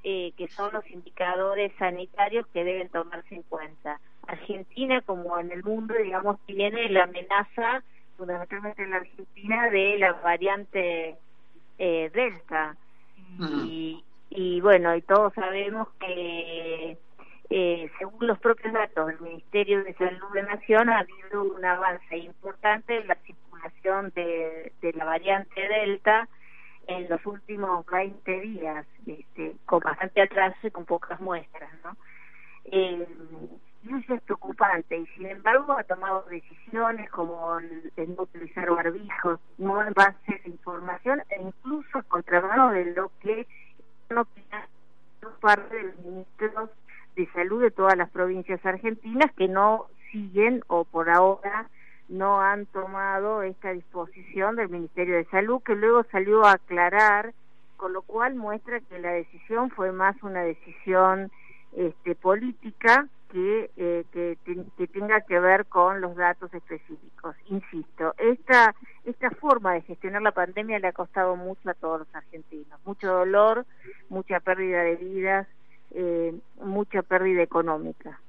[0.06, 3.98] eh, que son los indicadores sanitarios que deben tomarse en cuenta.
[4.28, 7.82] Argentina, como en el mundo, digamos, tiene la amenaza
[8.16, 11.16] fundamentalmente en la Argentina, de la variante
[11.78, 12.76] eh, Delta.
[13.66, 16.96] Y, y bueno, y todos sabemos que
[17.50, 22.16] eh, según los propios datos del Ministerio de Salud de Nación, ha habido un avance
[22.16, 26.28] importante en la circulación de, de la variante Delta
[26.86, 31.96] en los últimos 20 días, este, con bastante atraso y con pocas muestras, ¿no?
[32.66, 33.06] Eh,
[33.84, 39.82] y es preocupante y sin embargo ha tomado decisiones como el, no utilizar barbijos, no
[39.82, 43.46] en base a información e incluso contramano de lo que
[44.10, 44.26] no
[45.40, 46.70] parte de los ministros
[47.16, 51.68] de salud de todas las provincias argentinas que no siguen o por ahora
[52.08, 57.32] no han tomado esta disposición del Ministerio de Salud que luego salió a aclarar
[57.76, 61.30] con lo cual muestra que la decisión fue más una decisión
[61.76, 64.38] este, política que, eh, que,
[64.76, 67.34] que, tenga que ver con los datos específicos.
[67.46, 72.14] Insisto, esta, esta forma de gestionar la pandemia le ha costado mucho a todos los
[72.14, 73.66] argentinos, mucho dolor,
[74.08, 75.48] mucha pérdida de vidas,
[75.90, 76.32] eh,
[76.62, 78.20] mucha pérdida económica.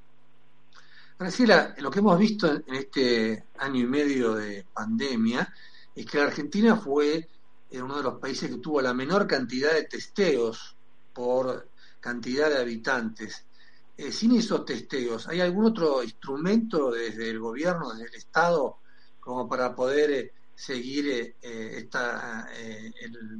[1.19, 5.53] Graciela, lo que hemos visto en este año y medio de pandemia
[5.93, 7.29] es que la Argentina fue
[7.69, 10.75] eh, uno de los países que tuvo la menor cantidad de testeos
[11.13, 13.45] por cantidad de habitantes.
[13.97, 18.77] Eh, sin esos testeos, ¿hay algún otro instrumento desde el gobierno, desde el Estado,
[19.19, 22.47] como para poder seguir esta,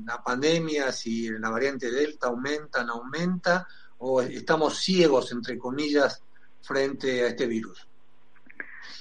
[0.06, 3.68] la pandemia, si la variante Delta aumenta, no aumenta,
[3.99, 6.22] o estamos ciegos, entre comillas,
[6.62, 7.88] frente a este virus?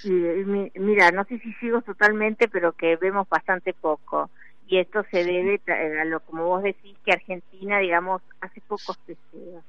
[0.05, 4.31] mira, no sé si ciegos totalmente, pero que vemos bastante poco.
[4.67, 5.61] Y esto se debe
[6.01, 9.65] a lo como vos decís que Argentina, digamos, hace pocos testeos.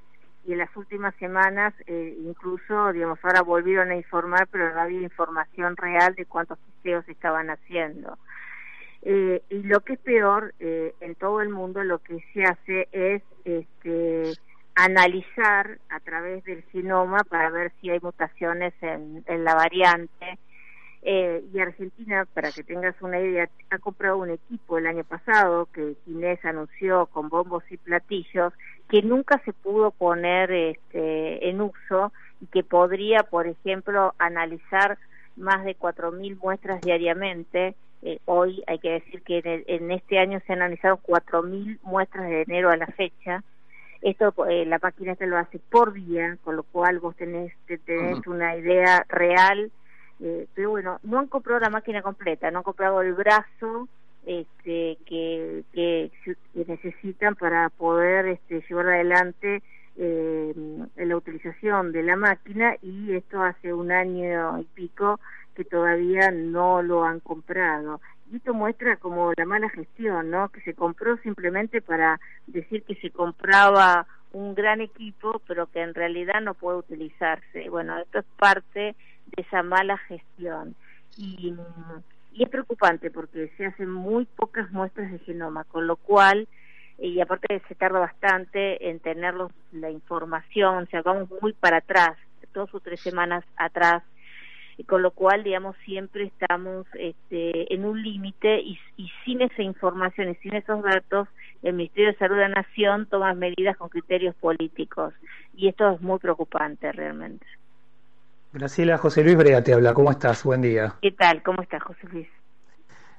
[0.45, 5.01] Y en las últimas semanas, eh, incluso, digamos, ahora volvieron a informar, pero no había
[5.01, 8.17] información real de cuántos testeos estaban haciendo.
[9.07, 12.87] Eh, y lo que es peor, eh, en todo el mundo lo que se hace
[12.91, 14.33] es este,
[14.73, 20.39] analizar a través del genoma para ver si hay mutaciones en, la variante.
[21.03, 25.67] Eh, y Argentina, para que tengas una idea, ha comprado un equipo el año pasado
[25.71, 28.53] que Inés anunció con bombos y platillos
[28.89, 32.11] que nunca se pudo poner este, en uso
[32.41, 34.97] y que podría, por ejemplo, analizar
[35.35, 37.75] más de 4.000 muestras diariamente.
[38.01, 42.29] Eh, hoy hay que decir que en, en este año se han analizado 4.000 muestras
[42.29, 43.43] de enero a la fecha
[44.05, 47.51] esto eh, la máquina esta lo hace por día, con lo cual vos tenés,
[47.85, 49.71] tenés una idea real.
[50.19, 53.89] Eh, pero bueno, no han comprado la máquina completa, no han comprado el brazo
[54.25, 56.11] este, que,
[56.53, 59.61] necesitan para poder este, llevar adelante
[59.97, 60.53] eh,
[60.95, 65.19] la utilización de la máquina y esto hace un año y pico
[65.55, 68.01] que todavía no lo han comprado.
[68.31, 70.49] Y esto muestra como la mala gestión, ¿no?
[70.49, 75.93] Que se compró simplemente para decir que se compraba un gran equipo, pero que en
[75.93, 77.69] realidad no puede utilizarse.
[77.69, 80.75] Bueno, esto es parte de esa mala gestión.
[81.17, 81.55] Y,
[82.35, 86.47] y es preocupante porque se hacen muy pocas muestras de genoma, con lo cual,
[86.99, 89.35] y aparte se tarda bastante en tener
[89.71, 92.17] la información, o sea, vamos muy para atrás,
[92.53, 94.03] dos o tres semanas atrás
[94.77, 98.77] y con lo cual, digamos, siempre estamos este, en un límite y,
[99.23, 101.29] sin esa información y sin esos datos,
[101.63, 105.13] el Ministerio de Salud de la Nación toma medidas con criterios políticos
[105.55, 107.45] y esto es muy preocupante realmente.
[108.55, 110.41] Graciela, José Luis Brea te habla, ¿cómo estás?
[110.45, 110.95] Buen día.
[111.01, 111.43] ¿Qué tal?
[111.43, 112.27] ¿Cómo estás, José Luis?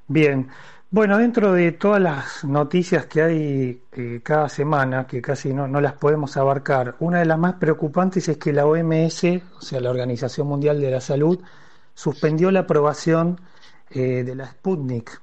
[0.09, 0.49] Bien.
[0.91, 5.83] Bueno, dentro de todas las noticias que hay eh, cada semana, que casi no, no,
[5.83, 9.25] las podemos abarcar, una de las más preocupantes es que la OMS,
[9.59, 11.39] o sea, la Organización Mundial de la Salud,
[11.93, 13.39] suspendió la aprobación
[13.91, 15.21] eh, de la Sputnik.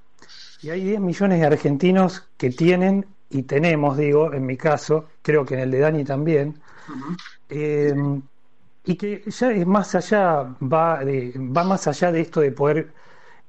[0.62, 5.44] Y hay 10 millones de argentinos que tienen, y tenemos, digo, en mi caso, creo
[5.44, 6.62] que en el de Dani también,
[7.50, 7.96] eh,
[8.86, 12.94] y que ya es más allá, va, de, va más allá de esto de poder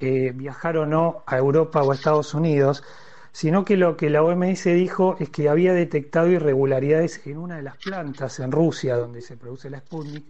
[0.00, 2.84] eh, viajar o no a Europa o a Estados Unidos,
[3.32, 7.62] sino que lo que la OMS dijo es que había detectado irregularidades en una de
[7.62, 10.24] las plantas en Rusia donde se produce la Sputnik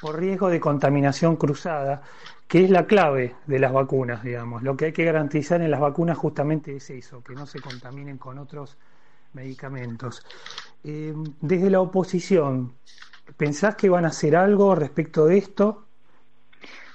[0.00, 2.02] por riesgo de contaminación cruzada,
[2.46, 4.62] que es la clave de las vacunas, digamos.
[4.62, 8.18] Lo que hay que garantizar en las vacunas justamente es eso, que no se contaminen
[8.18, 8.76] con otros
[9.32, 10.24] medicamentos.
[10.84, 12.74] Eh, desde la oposición,
[13.36, 15.84] ¿pensás que van a hacer algo respecto de esto?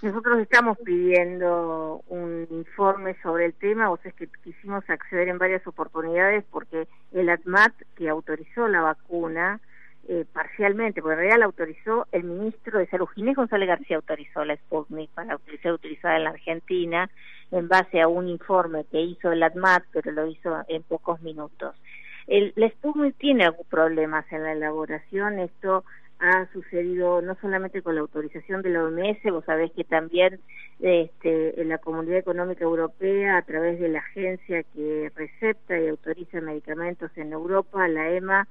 [0.02, 5.38] Nosotros estamos pidiendo un informe sobre el tema, o sea, es que quisimos acceder en
[5.38, 9.62] varias oportunidades porque el ATMAT que autorizó la vacuna
[10.10, 14.44] eh, parcialmente, porque en realidad la autorizó el ministro de Salud, Ginés González García autorizó
[14.44, 17.10] la Sputnik para ser utilizada en la Argentina,
[17.52, 21.78] en base a un informe que hizo el ADMAT, pero lo hizo en pocos minutos.
[22.28, 25.86] El, la Sputnik tiene algunos problemas en la elaboración, esto
[26.20, 30.40] ha sucedido no solamente con la autorización de la OMS, vos sabés que también
[30.80, 37.12] este, la Comunidad Económica Europea, a través de la agencia que recepta y autoriza medicamentos
[37.18, 38.48] en Europa, la EMA,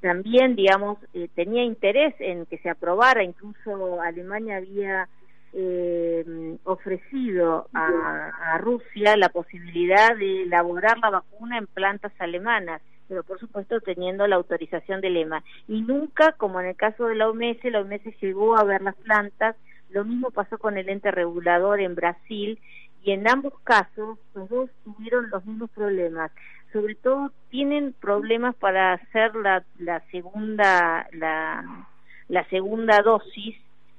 [0.00, 5.08] también, digamos, eh, tenía interés en que se aprobara, incluso Alemania había
[5.52, 12.80] eh, ofrecido a Rusia la posibilidad de elaborar la vacuna en plantas alemanas
[13.10, 15.42] pero por supuesto teniendo la autorización del EMA.
[15.66, 18.94] Y nunca, como en el caso de la OMS, la OMS llegó a ver las
[18.94, 19.56] plantas,
[19.90, 22.60] lo mismo pasó con el ente regulador en Brasil,
[23.02, 26.30] y en ambos casos los dos tuvieron los mismos problemas.
[26.72, 33.56] Sobre todo tienen problemas para hacer la, la segunda la, segunda dosis,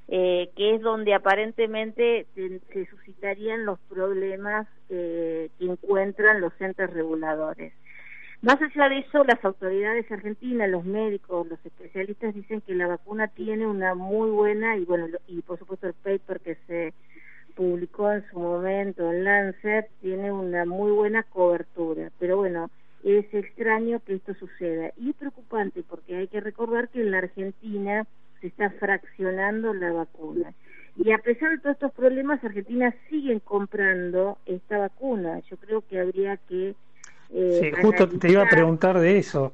[0.08, 7.74] eh, que es donde aparentemente se, suscitarían los problemas eh, que encuentran los entes reguladores.
[8.42, 13.28] Más allá de eso, las autoridades argentinas, los médicos, los especialistas dicen que la vacuna
[13.28, 16.94] tiene una muy buena y bueno, y por supuesto el paper que se
[17.56, 22.72] publicó en su momento en Lancet tiene una muy buena cobertura, pero bueno,
[23.04, 27.20] es extraño que esto suceda y es preocupante porque hay que recordar que en la
[27.20, 28.08] Argentina
[28.40, 30.52] se está fraccionando la vacuna.
[30.98, 35.40] Y a pesar de todos estos problemas, Argentina sigue comprando esta vacuna.
[35.50, 36.76] Yo creo que habría que
[37.42, 39.54] eh, sí, justo te iba a preguntar de eso.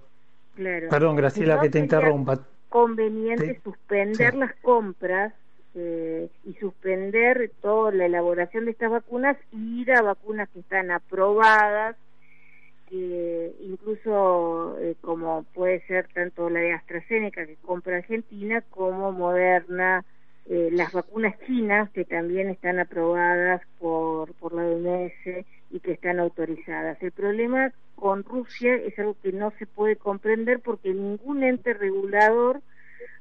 [0.55, 2.39] Perdón, Graciela, que te interrumpa.
[2.69, 5.33] Conveniente suspender las compras
[5.75, 10.91] eh, y suspender toda la elaboración de estas vacunas y ir a vacunas que están
[10.91, 11.95] aprobadas,
[12.89, 20.03] que incluso eh, como puede ser tanto la de AstraZeneca que compra Argentina como Moderna,
[20.49, 26.21] eh, las vacunas chinas que también están aprobadas por, por la OMS y que están
[26.21, 26.97] autorizadas.
[27.03, 32.61] El problema con Rusia es algo que no se puede comprender porque ningún ente regulador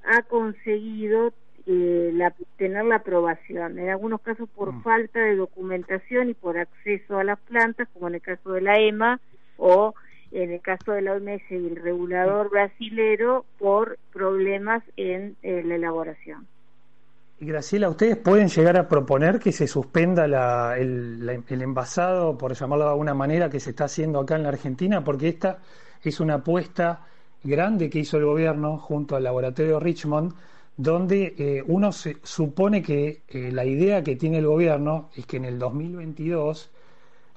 [0.05, 1.33] ha conseguido
[1.67, 4.83] eh, la, tener la aprobación, en algunos casos por mm.
[4.85, 8.79] falta de documentación y por acceso a las plantas, como en el caso de la
[8.79, 9.21] EMA
[9.57, 9.95] o
[10.31, 16.47] en el caso de la OMS y el regulador brasilero por problemas en la elaboración.
[17.39, 20.25] Graciela, ¿ustedes pueden llegar a proponer que se suspenda
[20.79, 25.05] el, envasado, por llamarlo de alguna manera, que se está haciendo acá en la Argentina?
[25.05, 25.59] Porque esta
[26.03, 27.05] es una apuesta
[27.45, 30.33] grande que hizo el gobierno junto al laboratorio Richmond,
[30.79, 35.37] donde eh, uno se supone que eh, la idea que tiene el gobierno es que
[35.37, 36.71] en el 2022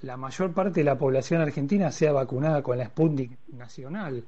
[0.04, 4.24] la mayor parte de la población argentina sea vacunada con la Sputnik nacional.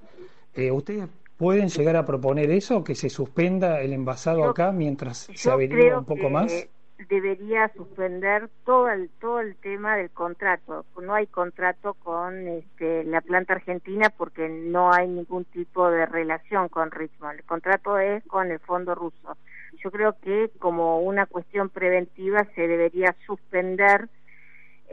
[0.54, 1.08] Eh, ¿Ustedes
[1.42, 6.06] ¿Pueden llegar a proponer eso, que se suspenda el envasado acá mientras se averigua un
[6.06, 6.70] poco más?
[7.10, 10.86] Debería suspender todo el todo el tema del contrato.
[11.02, 16.70] No hay contrato con este, la planta argentina porque no hay ningún tipo de relación
[16.70, 17.40] con Richmond.
[17.40, 19.36] El contrato es con el fondo ruso.
[19.84, 24.10] Yo creo que como una cuestión preventiva se debería suspender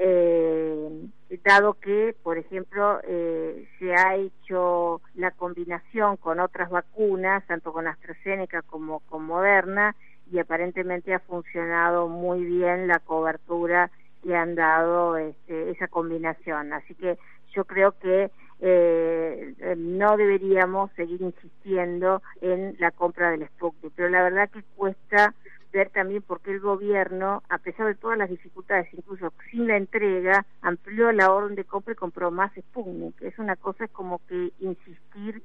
[0.00, 1.08] eh,
[1.48, 7.86] dado que, por ejemplo, eh, se ha hecho la combinación con otras vacunas, tanto con
[7.86, 9.96] AstraZeneca como con Moderna,
[10.30, 13.90] y aparentemente ha funcionado muy bien la cobertura
[14.22, 16.72] que han dado este, esa combinación.
[16.72, 17.18] Así que
[17.54, 18.30] yo creo que
[18.60, 25.34] eh, no deberíamos seguir insistiendo en la compra del Sputnik, pero la verdad que cuesta
[25.72, 29.76] ver también por qué el gobierno, a pesar de todas las dificultades, incluso sin la
[29.76, 33.20] entrega, amplió la orden de compra y compró más Sputnik.
[33.22, 35.42] Es una cosa es como que insistir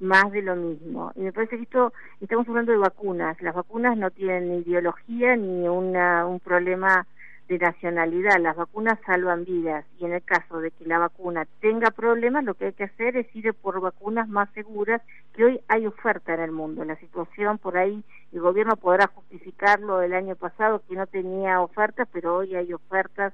[0.00, 1.12] más de lo mismo.
[1.14, 3.40] Y me parece que esto, estamos hablando de vacunas.
[3.40, 7.06] Las vacunas no tienen ni ideología ni una, un problema
[7.48, 8.40] de nacionalidad.
[8.40, 12.54] Las vacunas salvan vidas y en el caso de que la vacuna tenga problemas, lo
[12.54, 15.02] que hay que hacer es ir por vacunas más seguras,
[15.34, 16.84] que hoy hay oferta en el mundo.
[16.84, 22.08] La situación por ahí, el gobierno podrá justificarlo del año pasado que no tenía ofertas,
[22.12, 23.32] pero hoy hay ofertas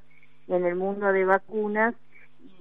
[0.49, 1.95] en el mundo de vacunas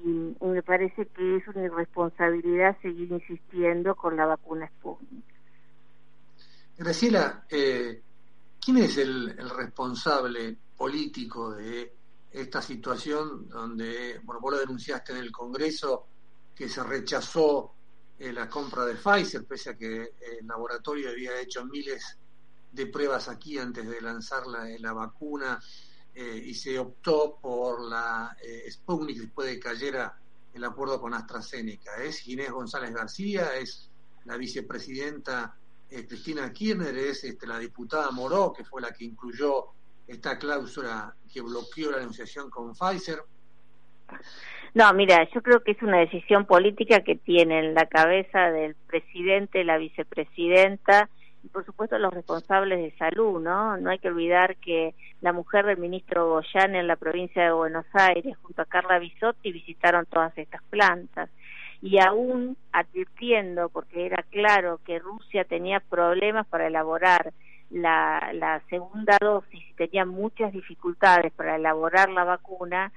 [0.04, 5.26] y, me parece que es una irresponsabilidad seguir insistiendo con la vacuna Sputnik.
[6.78, 8.02] Graciela, eh,
[8.64, 11.94] ¿quién es el responsable político de
[12.32, 16.08] esta situación donde, bueno, vos lo denunciaste en el Congreso,
[16.56, 17.74] que se rechazó
[18.18, 22.18] eh, la compra de Pfizer, pese a que eh, el laboratorio había hecho miles
[22.72, 25.60] de pruebas aquí antes de lanzar la, la vacuna
[26.14, 28.36] eh, y se optó por la
[28.70, 30.18] Sputnik después de que cayera
[30.54, 31.96] el acuerdo con AstraZeneca.
[32.02, 33.90] Es Ginés González García, es
[34.26, 35.58] la vicepresidenta
[35.92, 39.66] Cristina Kirchner, es este, la diputada Moró, que fue la que incluyó
[40.08, 43.20] esta cláusula que bloqueó la negociación con Pfizer?
[44.74, 48.76] No, mira, yo creo que es una decisión política que tiene en la cabeza del
[48.88, 51.10] presidente, la vicepresidenta
[51.44, 53.76] y por supuesto los responsables de salud, ¿no?
[53.78, 57.86] No hay que olvidar que la mujer del ministro Goyán en la provincia de Buenos
[57.94, 61.30] Aires junto a Carla Bisotti visitaron todas estas plantas
[61.82, 67.34] y aún advirtiendo, porque era claro que Rusia tenía problemas para elaborar
[67.72, 72.92] la, la segunda dosis tenía muchas dificultades para elaborar la vacuna,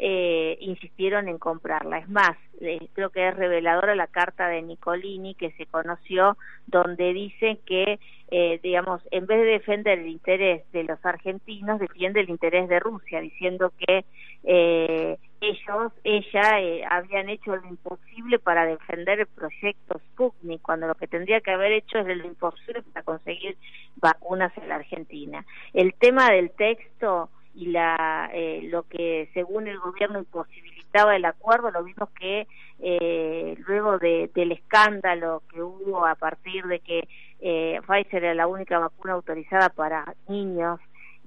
[0.00, 1.98] eh, insistieron en comprarla.
[1.98, 6.36] Es más, eh, creo que es reveladora la carta de Nicolini que se conoció,
[6.68, 7.98] donde dice que,
[8.30, 12.78] eh, digamos, en vez de defender el interés de los argentinos, defiende el interés de
[12.78, 14.04] Rusia, diciendo que
[15.40, 21.40] ellos, ella, habían hecho lo imposible para defender el proyecto Sputnik, cuando lo que tendría
[21.40, 23.56] que haber hecho es lo imposible para conseguir
[23.96, 25.44] vacunas en la Argentina.
[25.74, 31.72] El tema del texto y la eh, lo que según el gobierno imposibilitaba el acuerdo
[31.72, 32.46] lo vimos que
[32.78, 37.08] eh, luego de, del escándalo que hubo a partir de que
[37.40, 40.78] eh, Pfizer era la única vacuna autorizada para niños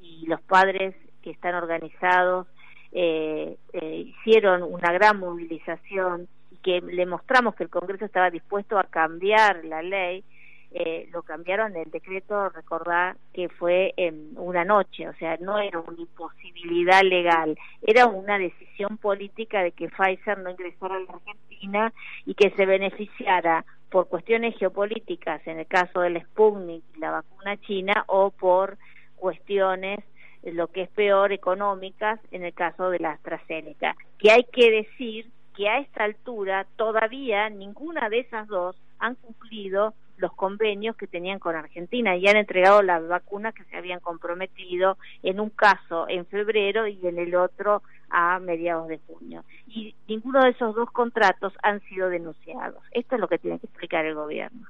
[0.02, 2.48] y los padres que están organizados
[2.94, 9.64] hicieron una gran movilización y que le mostramos que el Congreso estaba dispuesto a cambiar
[9.64, 10.26] la ley
[10.74, 15.80] eh, lo cambiaron el decreto, recordar que fue en una noche, o sea, no era
[15.80, 21.94] una imposibilidad legal, era una decisión política de que Pfizer no ingresara a la Argentina
[22.26, 27.58] y que se beneficiara por cuestiones geopolíticas, en el caso del Sputnik y la vacuna
[27.58, 28.78] china, o por
[29.18, 30.00] cuestiones
[30.44, 35.28] lo que es peor económicas en el caso de la AstraZeneca, que hay que decir
[35.56, 41.40] que a esta altura todavía ninguna de esas dos han cumplido los convenios que tenían
[41.40, 46.26] con Argentina y han entregado las vacunas que se habían comprometido en un caso en
[46.28, 49.44] febrero y en el otro a mediados de junio.
[49.68, 52.84] Y ninguno de esos dos contratos han sido denunciados.
[52.92, 54.68] Esto es lo que tiene que explicar el gobierno.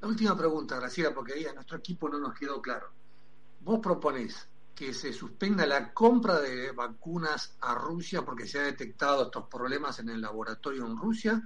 [0.00, 2.86] La última pregunta, Graciela, porque ahí a nuestro equipo no nos quedó claro.
[3.60, 9.24] Vos proponés que se suspenda la compra de vacunas a Rusia porque se han detectado
[9.24, 11.42] estos problemas en el laboratorio en Rusia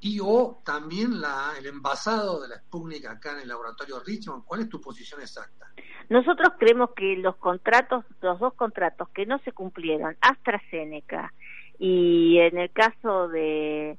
[0.00, 4.44] y o también la, el envasado de la Sputnik acá en el laboratorio Richmond.
[4.44, 5.66] ¿Cuál es tu posición exacta?
[6.08, 11.32] Nosotros creemos que los contratos, los dos contratos que no se cumplieron, AstraZeneca
[11.78, 13.96] y en el caso de,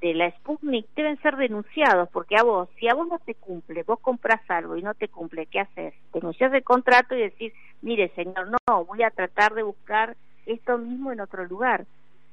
[0.00, 3.82] de la Sputnik, deben ser denunciados, porque a vos, si a vos no te cumple,
[3.84, 5.94] vos compras algo y no te cumple, ¿qué haces?
[6.12, 11.12] Denuncias el contrato y decir, mire señor, no, voy a tratar de buscar esto mismo
[11.12, 11.86] en otro lugar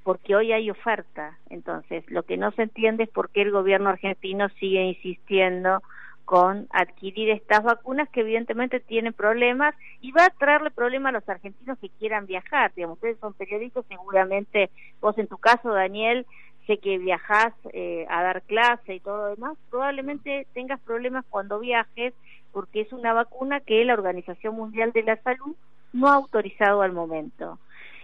[0.04, 1.38] porque hoy hay oferta.
[1.50, 5.82] Entonces, lo que no se entiende es por qué el gobierno argentino sigue insistiendo
[6.26, 11.28] con adquirir estas vacunas que evidentemente tienen problemas y va a traerle problemas a los
[11.28, 12.72] argentinos que quieran viajar.
[12.74, 14.70] Digamos, ustedes son periodistas, seguramente
[15.02, 16.26] vos en tu caso, Daniel,
[16.68, 21.60] sé que viajás eh, a dar clase y todo lo demás, probablemente tengas problemas cuando
[21.60, 22.14] viajes
[22.54, 25.56] porque es una vacuna que la Organización Mundial de la Salud
[25.94, 27.60] no ha autorizado al momento.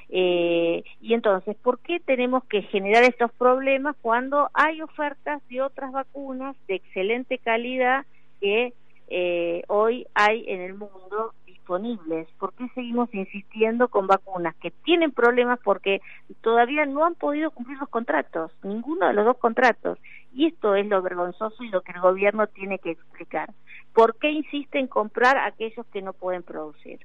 [0.09, 5.91] Eh, y entonces, ¿por qué tenemos que generar estos problemas cuando hay ofertas de otras
[5.91, 8.05] vacunas de excelente calidad
[8.39, 8.73] que
[9.09, 12.27] eh, hoy hay en el mundo disponibles?
[12.39, 16.01] ¿Por qué seguimos insistiendo con vacunas que tienen problemas porque
[16.39, 19.99] todavía no han podido cumplir los contratos, ninguno de los dos contratos?
[20.33, 23.49] Y esto es lo vergonzoso y lo que el gobierno tiene que explicar.
[23.93, 26.99] ¿Por qué insiste en comprar aquellos que no pueden producir?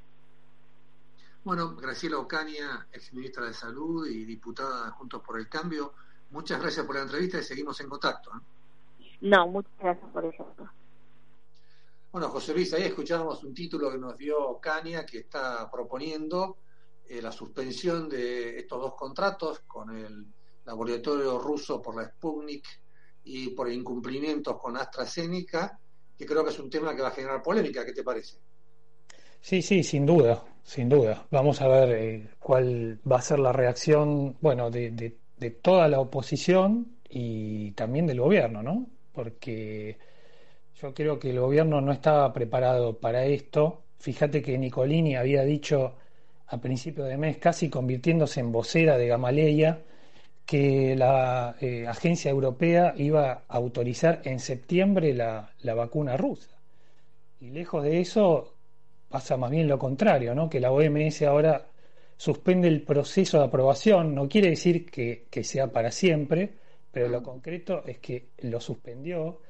[1.44, 5.92] Bueno, Graciela Ocaña, ex ministra de Salud y diputada Juntos por el Cambio,
[6.30, 8.30] muchas gracias por la entrevista y seguimos en contacto.
[8.30, 9.16] ¿eh?
[9.22, 10.46] No, muchas gracias por eso.
[12.12, 16.58] Bueno, José Luis, ahí escuchábamos un título que nos dio Ocaña que está proponiendo
[17.08, 20.24] eh, la suspensión de estos dos contratos con el
[20.64, 22.64] laboratorio ruso por la Sputnik
[23.24, 25.76] y por incumplimientos con AstraZeneca,
[26.16, 27.84] que creo que es un tema que va a generar polémica.
[27.84, 28.38] ¿Qué te parece?
[29.42, 31.26] Sí, sí, sin duda, sin duda.
[31.30, 35.16] Vamos a ver eh, cuál va a ser la reacción, bueno, de,
[35.60, 38.86] toda la oposición y también del gobierno, ¿no?
[39.12, 39.98] Porque
[40.80, 43.82] yo creo que el gobierno no estaba preparado para esto.
[43.98, 45.96] Fíjate que Nicolini había dicho
[46.46, 49.82] a principio de mes, casi convirtiéndose en vocera de Gamaleya,
[50.46, 56.50] que la eh, agencia europea iba a autorizar en septiembre la, la vacuna rusa.
[57.40, 58.51] Y lejos de eso,
[59.12, 60.50] pasa más bien lo contrario, ¿no?
[60.50, 61.68] que la OMS ahora
[62.16, 66.58] suspende el proceso de aprobación, no quiere decir que, sea para siempre,
[66.90, 69.40] pero lo concreto es que lo suspendió,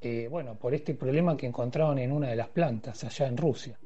[0.00, 3.78] eh, bueno, por este problema que encontraron en una de las plantas allá en Rusia.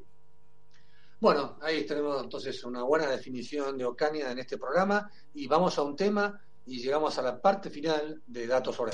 [1.19, 5.83] Bueno, ahí tenemos entonces una buena definición de Ocaña en este programa y vamos a
[5.83, 8.91] un tema y llegamos a la parte final de datos sobre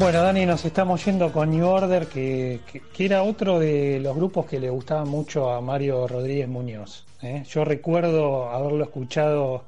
[0.00, 2.60] Bueno, Dani, nos estamos yendo con New Order, que,
[3.00, 7.04] era otro de los grupos que le gustaba mucho a Mario Rodríguez Muñoz.
[7.20, 7.42] ¿eh?
[7.48, 9.64] Yo recuerdo haberlo escuchado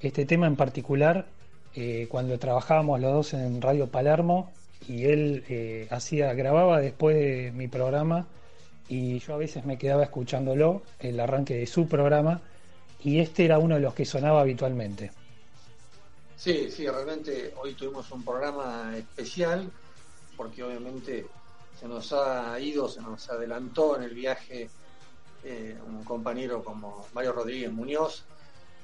[0.00, 1.24] este tema en particular
[1.74, 4.52] eh, cuando trabajábamos los dos en Radio Palermo
[4.86, 8.26] y él eh, hacía grababa después de mi programa
[8.90, 12.42] y yo a veces me quedaba escuchándolo el arranque de su programa
[13.02, 15.10] y este era uno de los que sonaba habitualmente.
[16.36, 19.70] Sí, sí, realmente hoy tuvimos un programa especial
[20.36, 21.26] porque obviamente
[21.78, 24.68] se nos ha ido, se nos adelantó en el viaje
[25.44, 28.24] eh, un compañero como Mario Rodríguez Muñoz,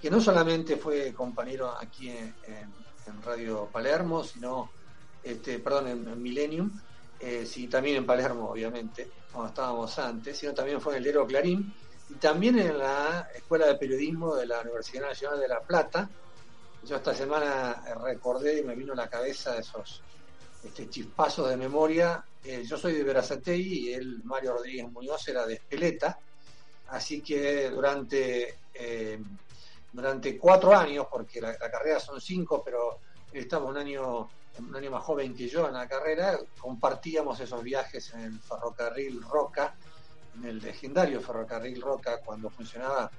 [0.00, 2.34] que no solamente fue compañero aquí en,
[3.24, 4.70] Radio Palermo, sino,
[5.24, 6.70] este, perdón, en, Millennium,
[7.18, 11.74] eh, también en Palermo, obviamente, como estábamos antes, sino también fue en el Diario Clarín
[12.08, 16.08] y también en la Escuela de Periodismo de la Universidad Nacional de La Plata,
[16.84, 20.02] yo esta semana recordé y me vino a la cabeza esos
[20.64, 22.24] este, chispazos de memoria.
[22.44, 26.18] Eh, yo soy de Verazategui y él, Mario Rodríguez Muñoz, era de Espeleta.
[26.88, 29.22] Así que durante, eh,
[29.92, 32.98] durante cuatro años, porque la, carrera son cinco, pero
[33.32, 34.28] él estaba un año,
[34.58, 39.22] un año más joven que yo en la carrera, compartíamos esos viajes en el ferrocarril
[39.22, 39.74] Roca,
[40.36, 43.10] en el legendario ferrocarril Roca, cuando funcionaba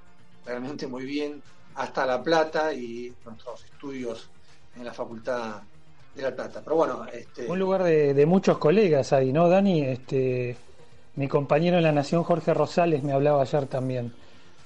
[0.45, 1.41] realmente muy bien
[1.75, 4.29] hasta La Plata y nuestros estudios
[4.75, 5.61] en la Facultad
[6.15, 6.61] de La Plata.
[6.63, 7.47] Pero bueno, este...
[7.47, 9.83] un lugar de, muchos colegas ahí, ¿no, Dani?
[9.83, 10.57] Este,
[11.15, 14.13] mi compañero en la Nación, Jorge Rosales, me hablaba ayer también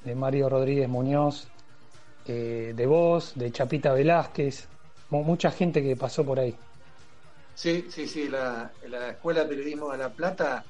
[0.03, 1.47] de Mario Rodríguez Muñoz,
[2.27, 4.67] eh, de vos, de Chapita Velázquez,
[5.09, 6.55] mucha gente que pasó por ahí.
[7.53, 8.71] Sí, sí, sí, la,
[9.09, 10.65] Escuela de Periodismo de La Plata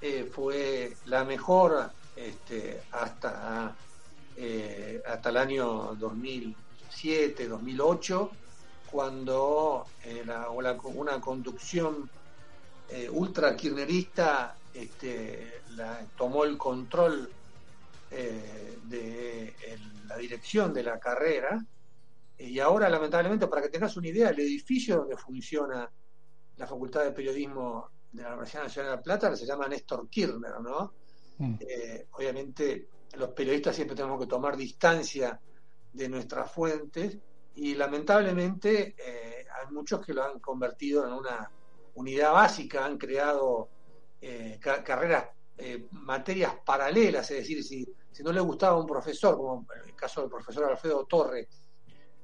[0.00, 3.74] eh, fue la mejor este, hasta
[4.40, 8.30] eh, hasta el año 2007, 2008,
[8.88, 10.24] cuando eh,
[10.94, 12.08] una conducción
[12.88, 15.62] eh, ultra kirchnerista este,
[16.16, 17.28] tomó el control
[18.08, 19.54] de
[20.06, 21.60] la dirección de la carrera.
[22.38, 25.90] Y ahora, lamentablemente, para que tengas una idea, el edificio donde funciona
[26.56, 30.60] la Facultad de Periodismo de la Universidad Nacional de La Plata se llama Néstor Kirchner,
[30.60, 30.92] ¿no?
[31.38, 31.54] Mm.
[32.12, 35.40] obviamente los periodistas siempre tenemos que tomar distancia
[35.92, 37.18] de nuestras fuentes
[37.54, 41.50] y lamentablemente eh, hay muchos que lo han convertido en una
[41.94, 43.68] unidad básica, han creado
[44.20, 47.86] eh, carreras, eh, materias paralelas, es decir, si,
[48.22, 51.48] no le gustaba un profesor, como el caso del profesor Alfredo Torre,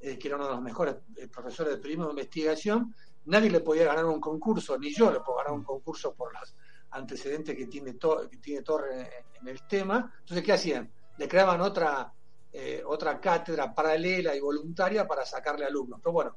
[0.00, 0.96] que era uno de los mejores
[1.32, 2.94] profesores de periodismo de investigación,
[3.26, 6.54] nadie le podía ganar un concurso, ni yo le puedo ganar un concurso por las
[6.94, 10.12] antecedentes que tiene, que tiene Torre en el tema.
[10.20, 10.90] Entonces, ¿qué hacían?
[11.18, 12.12] Le creaban otra,
[12.52, 16.00] eh, otra cátedra paralela y voluntaria para sacarle alumnos.
[16.02, 16.36] Pero bueno,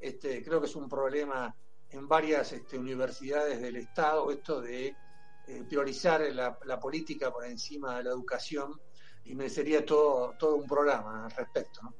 [0.00, 1.54] este, creo que es un problema
[1.90, 4.94] en varias este, universidades del Estado esto de
[5.48, 8.80] eh, priorizar la, política por encima de la educación
[9.24, 11.80] y merecería todo, todo un programa al respecto.
[11.82, 11.94] ¿no?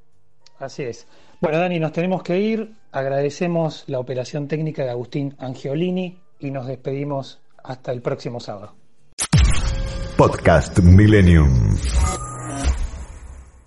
[0.58, 1.06] Así es.
[1.40, 2.74] Bueno, Dani, nos tenemos que ir.
[2.92, 8.74] Agradecemos la operación técnica de Agustín Angiolini y nos despedimos hasta el próximo sábado.
[10.16, 11.76] Podcast Millennium.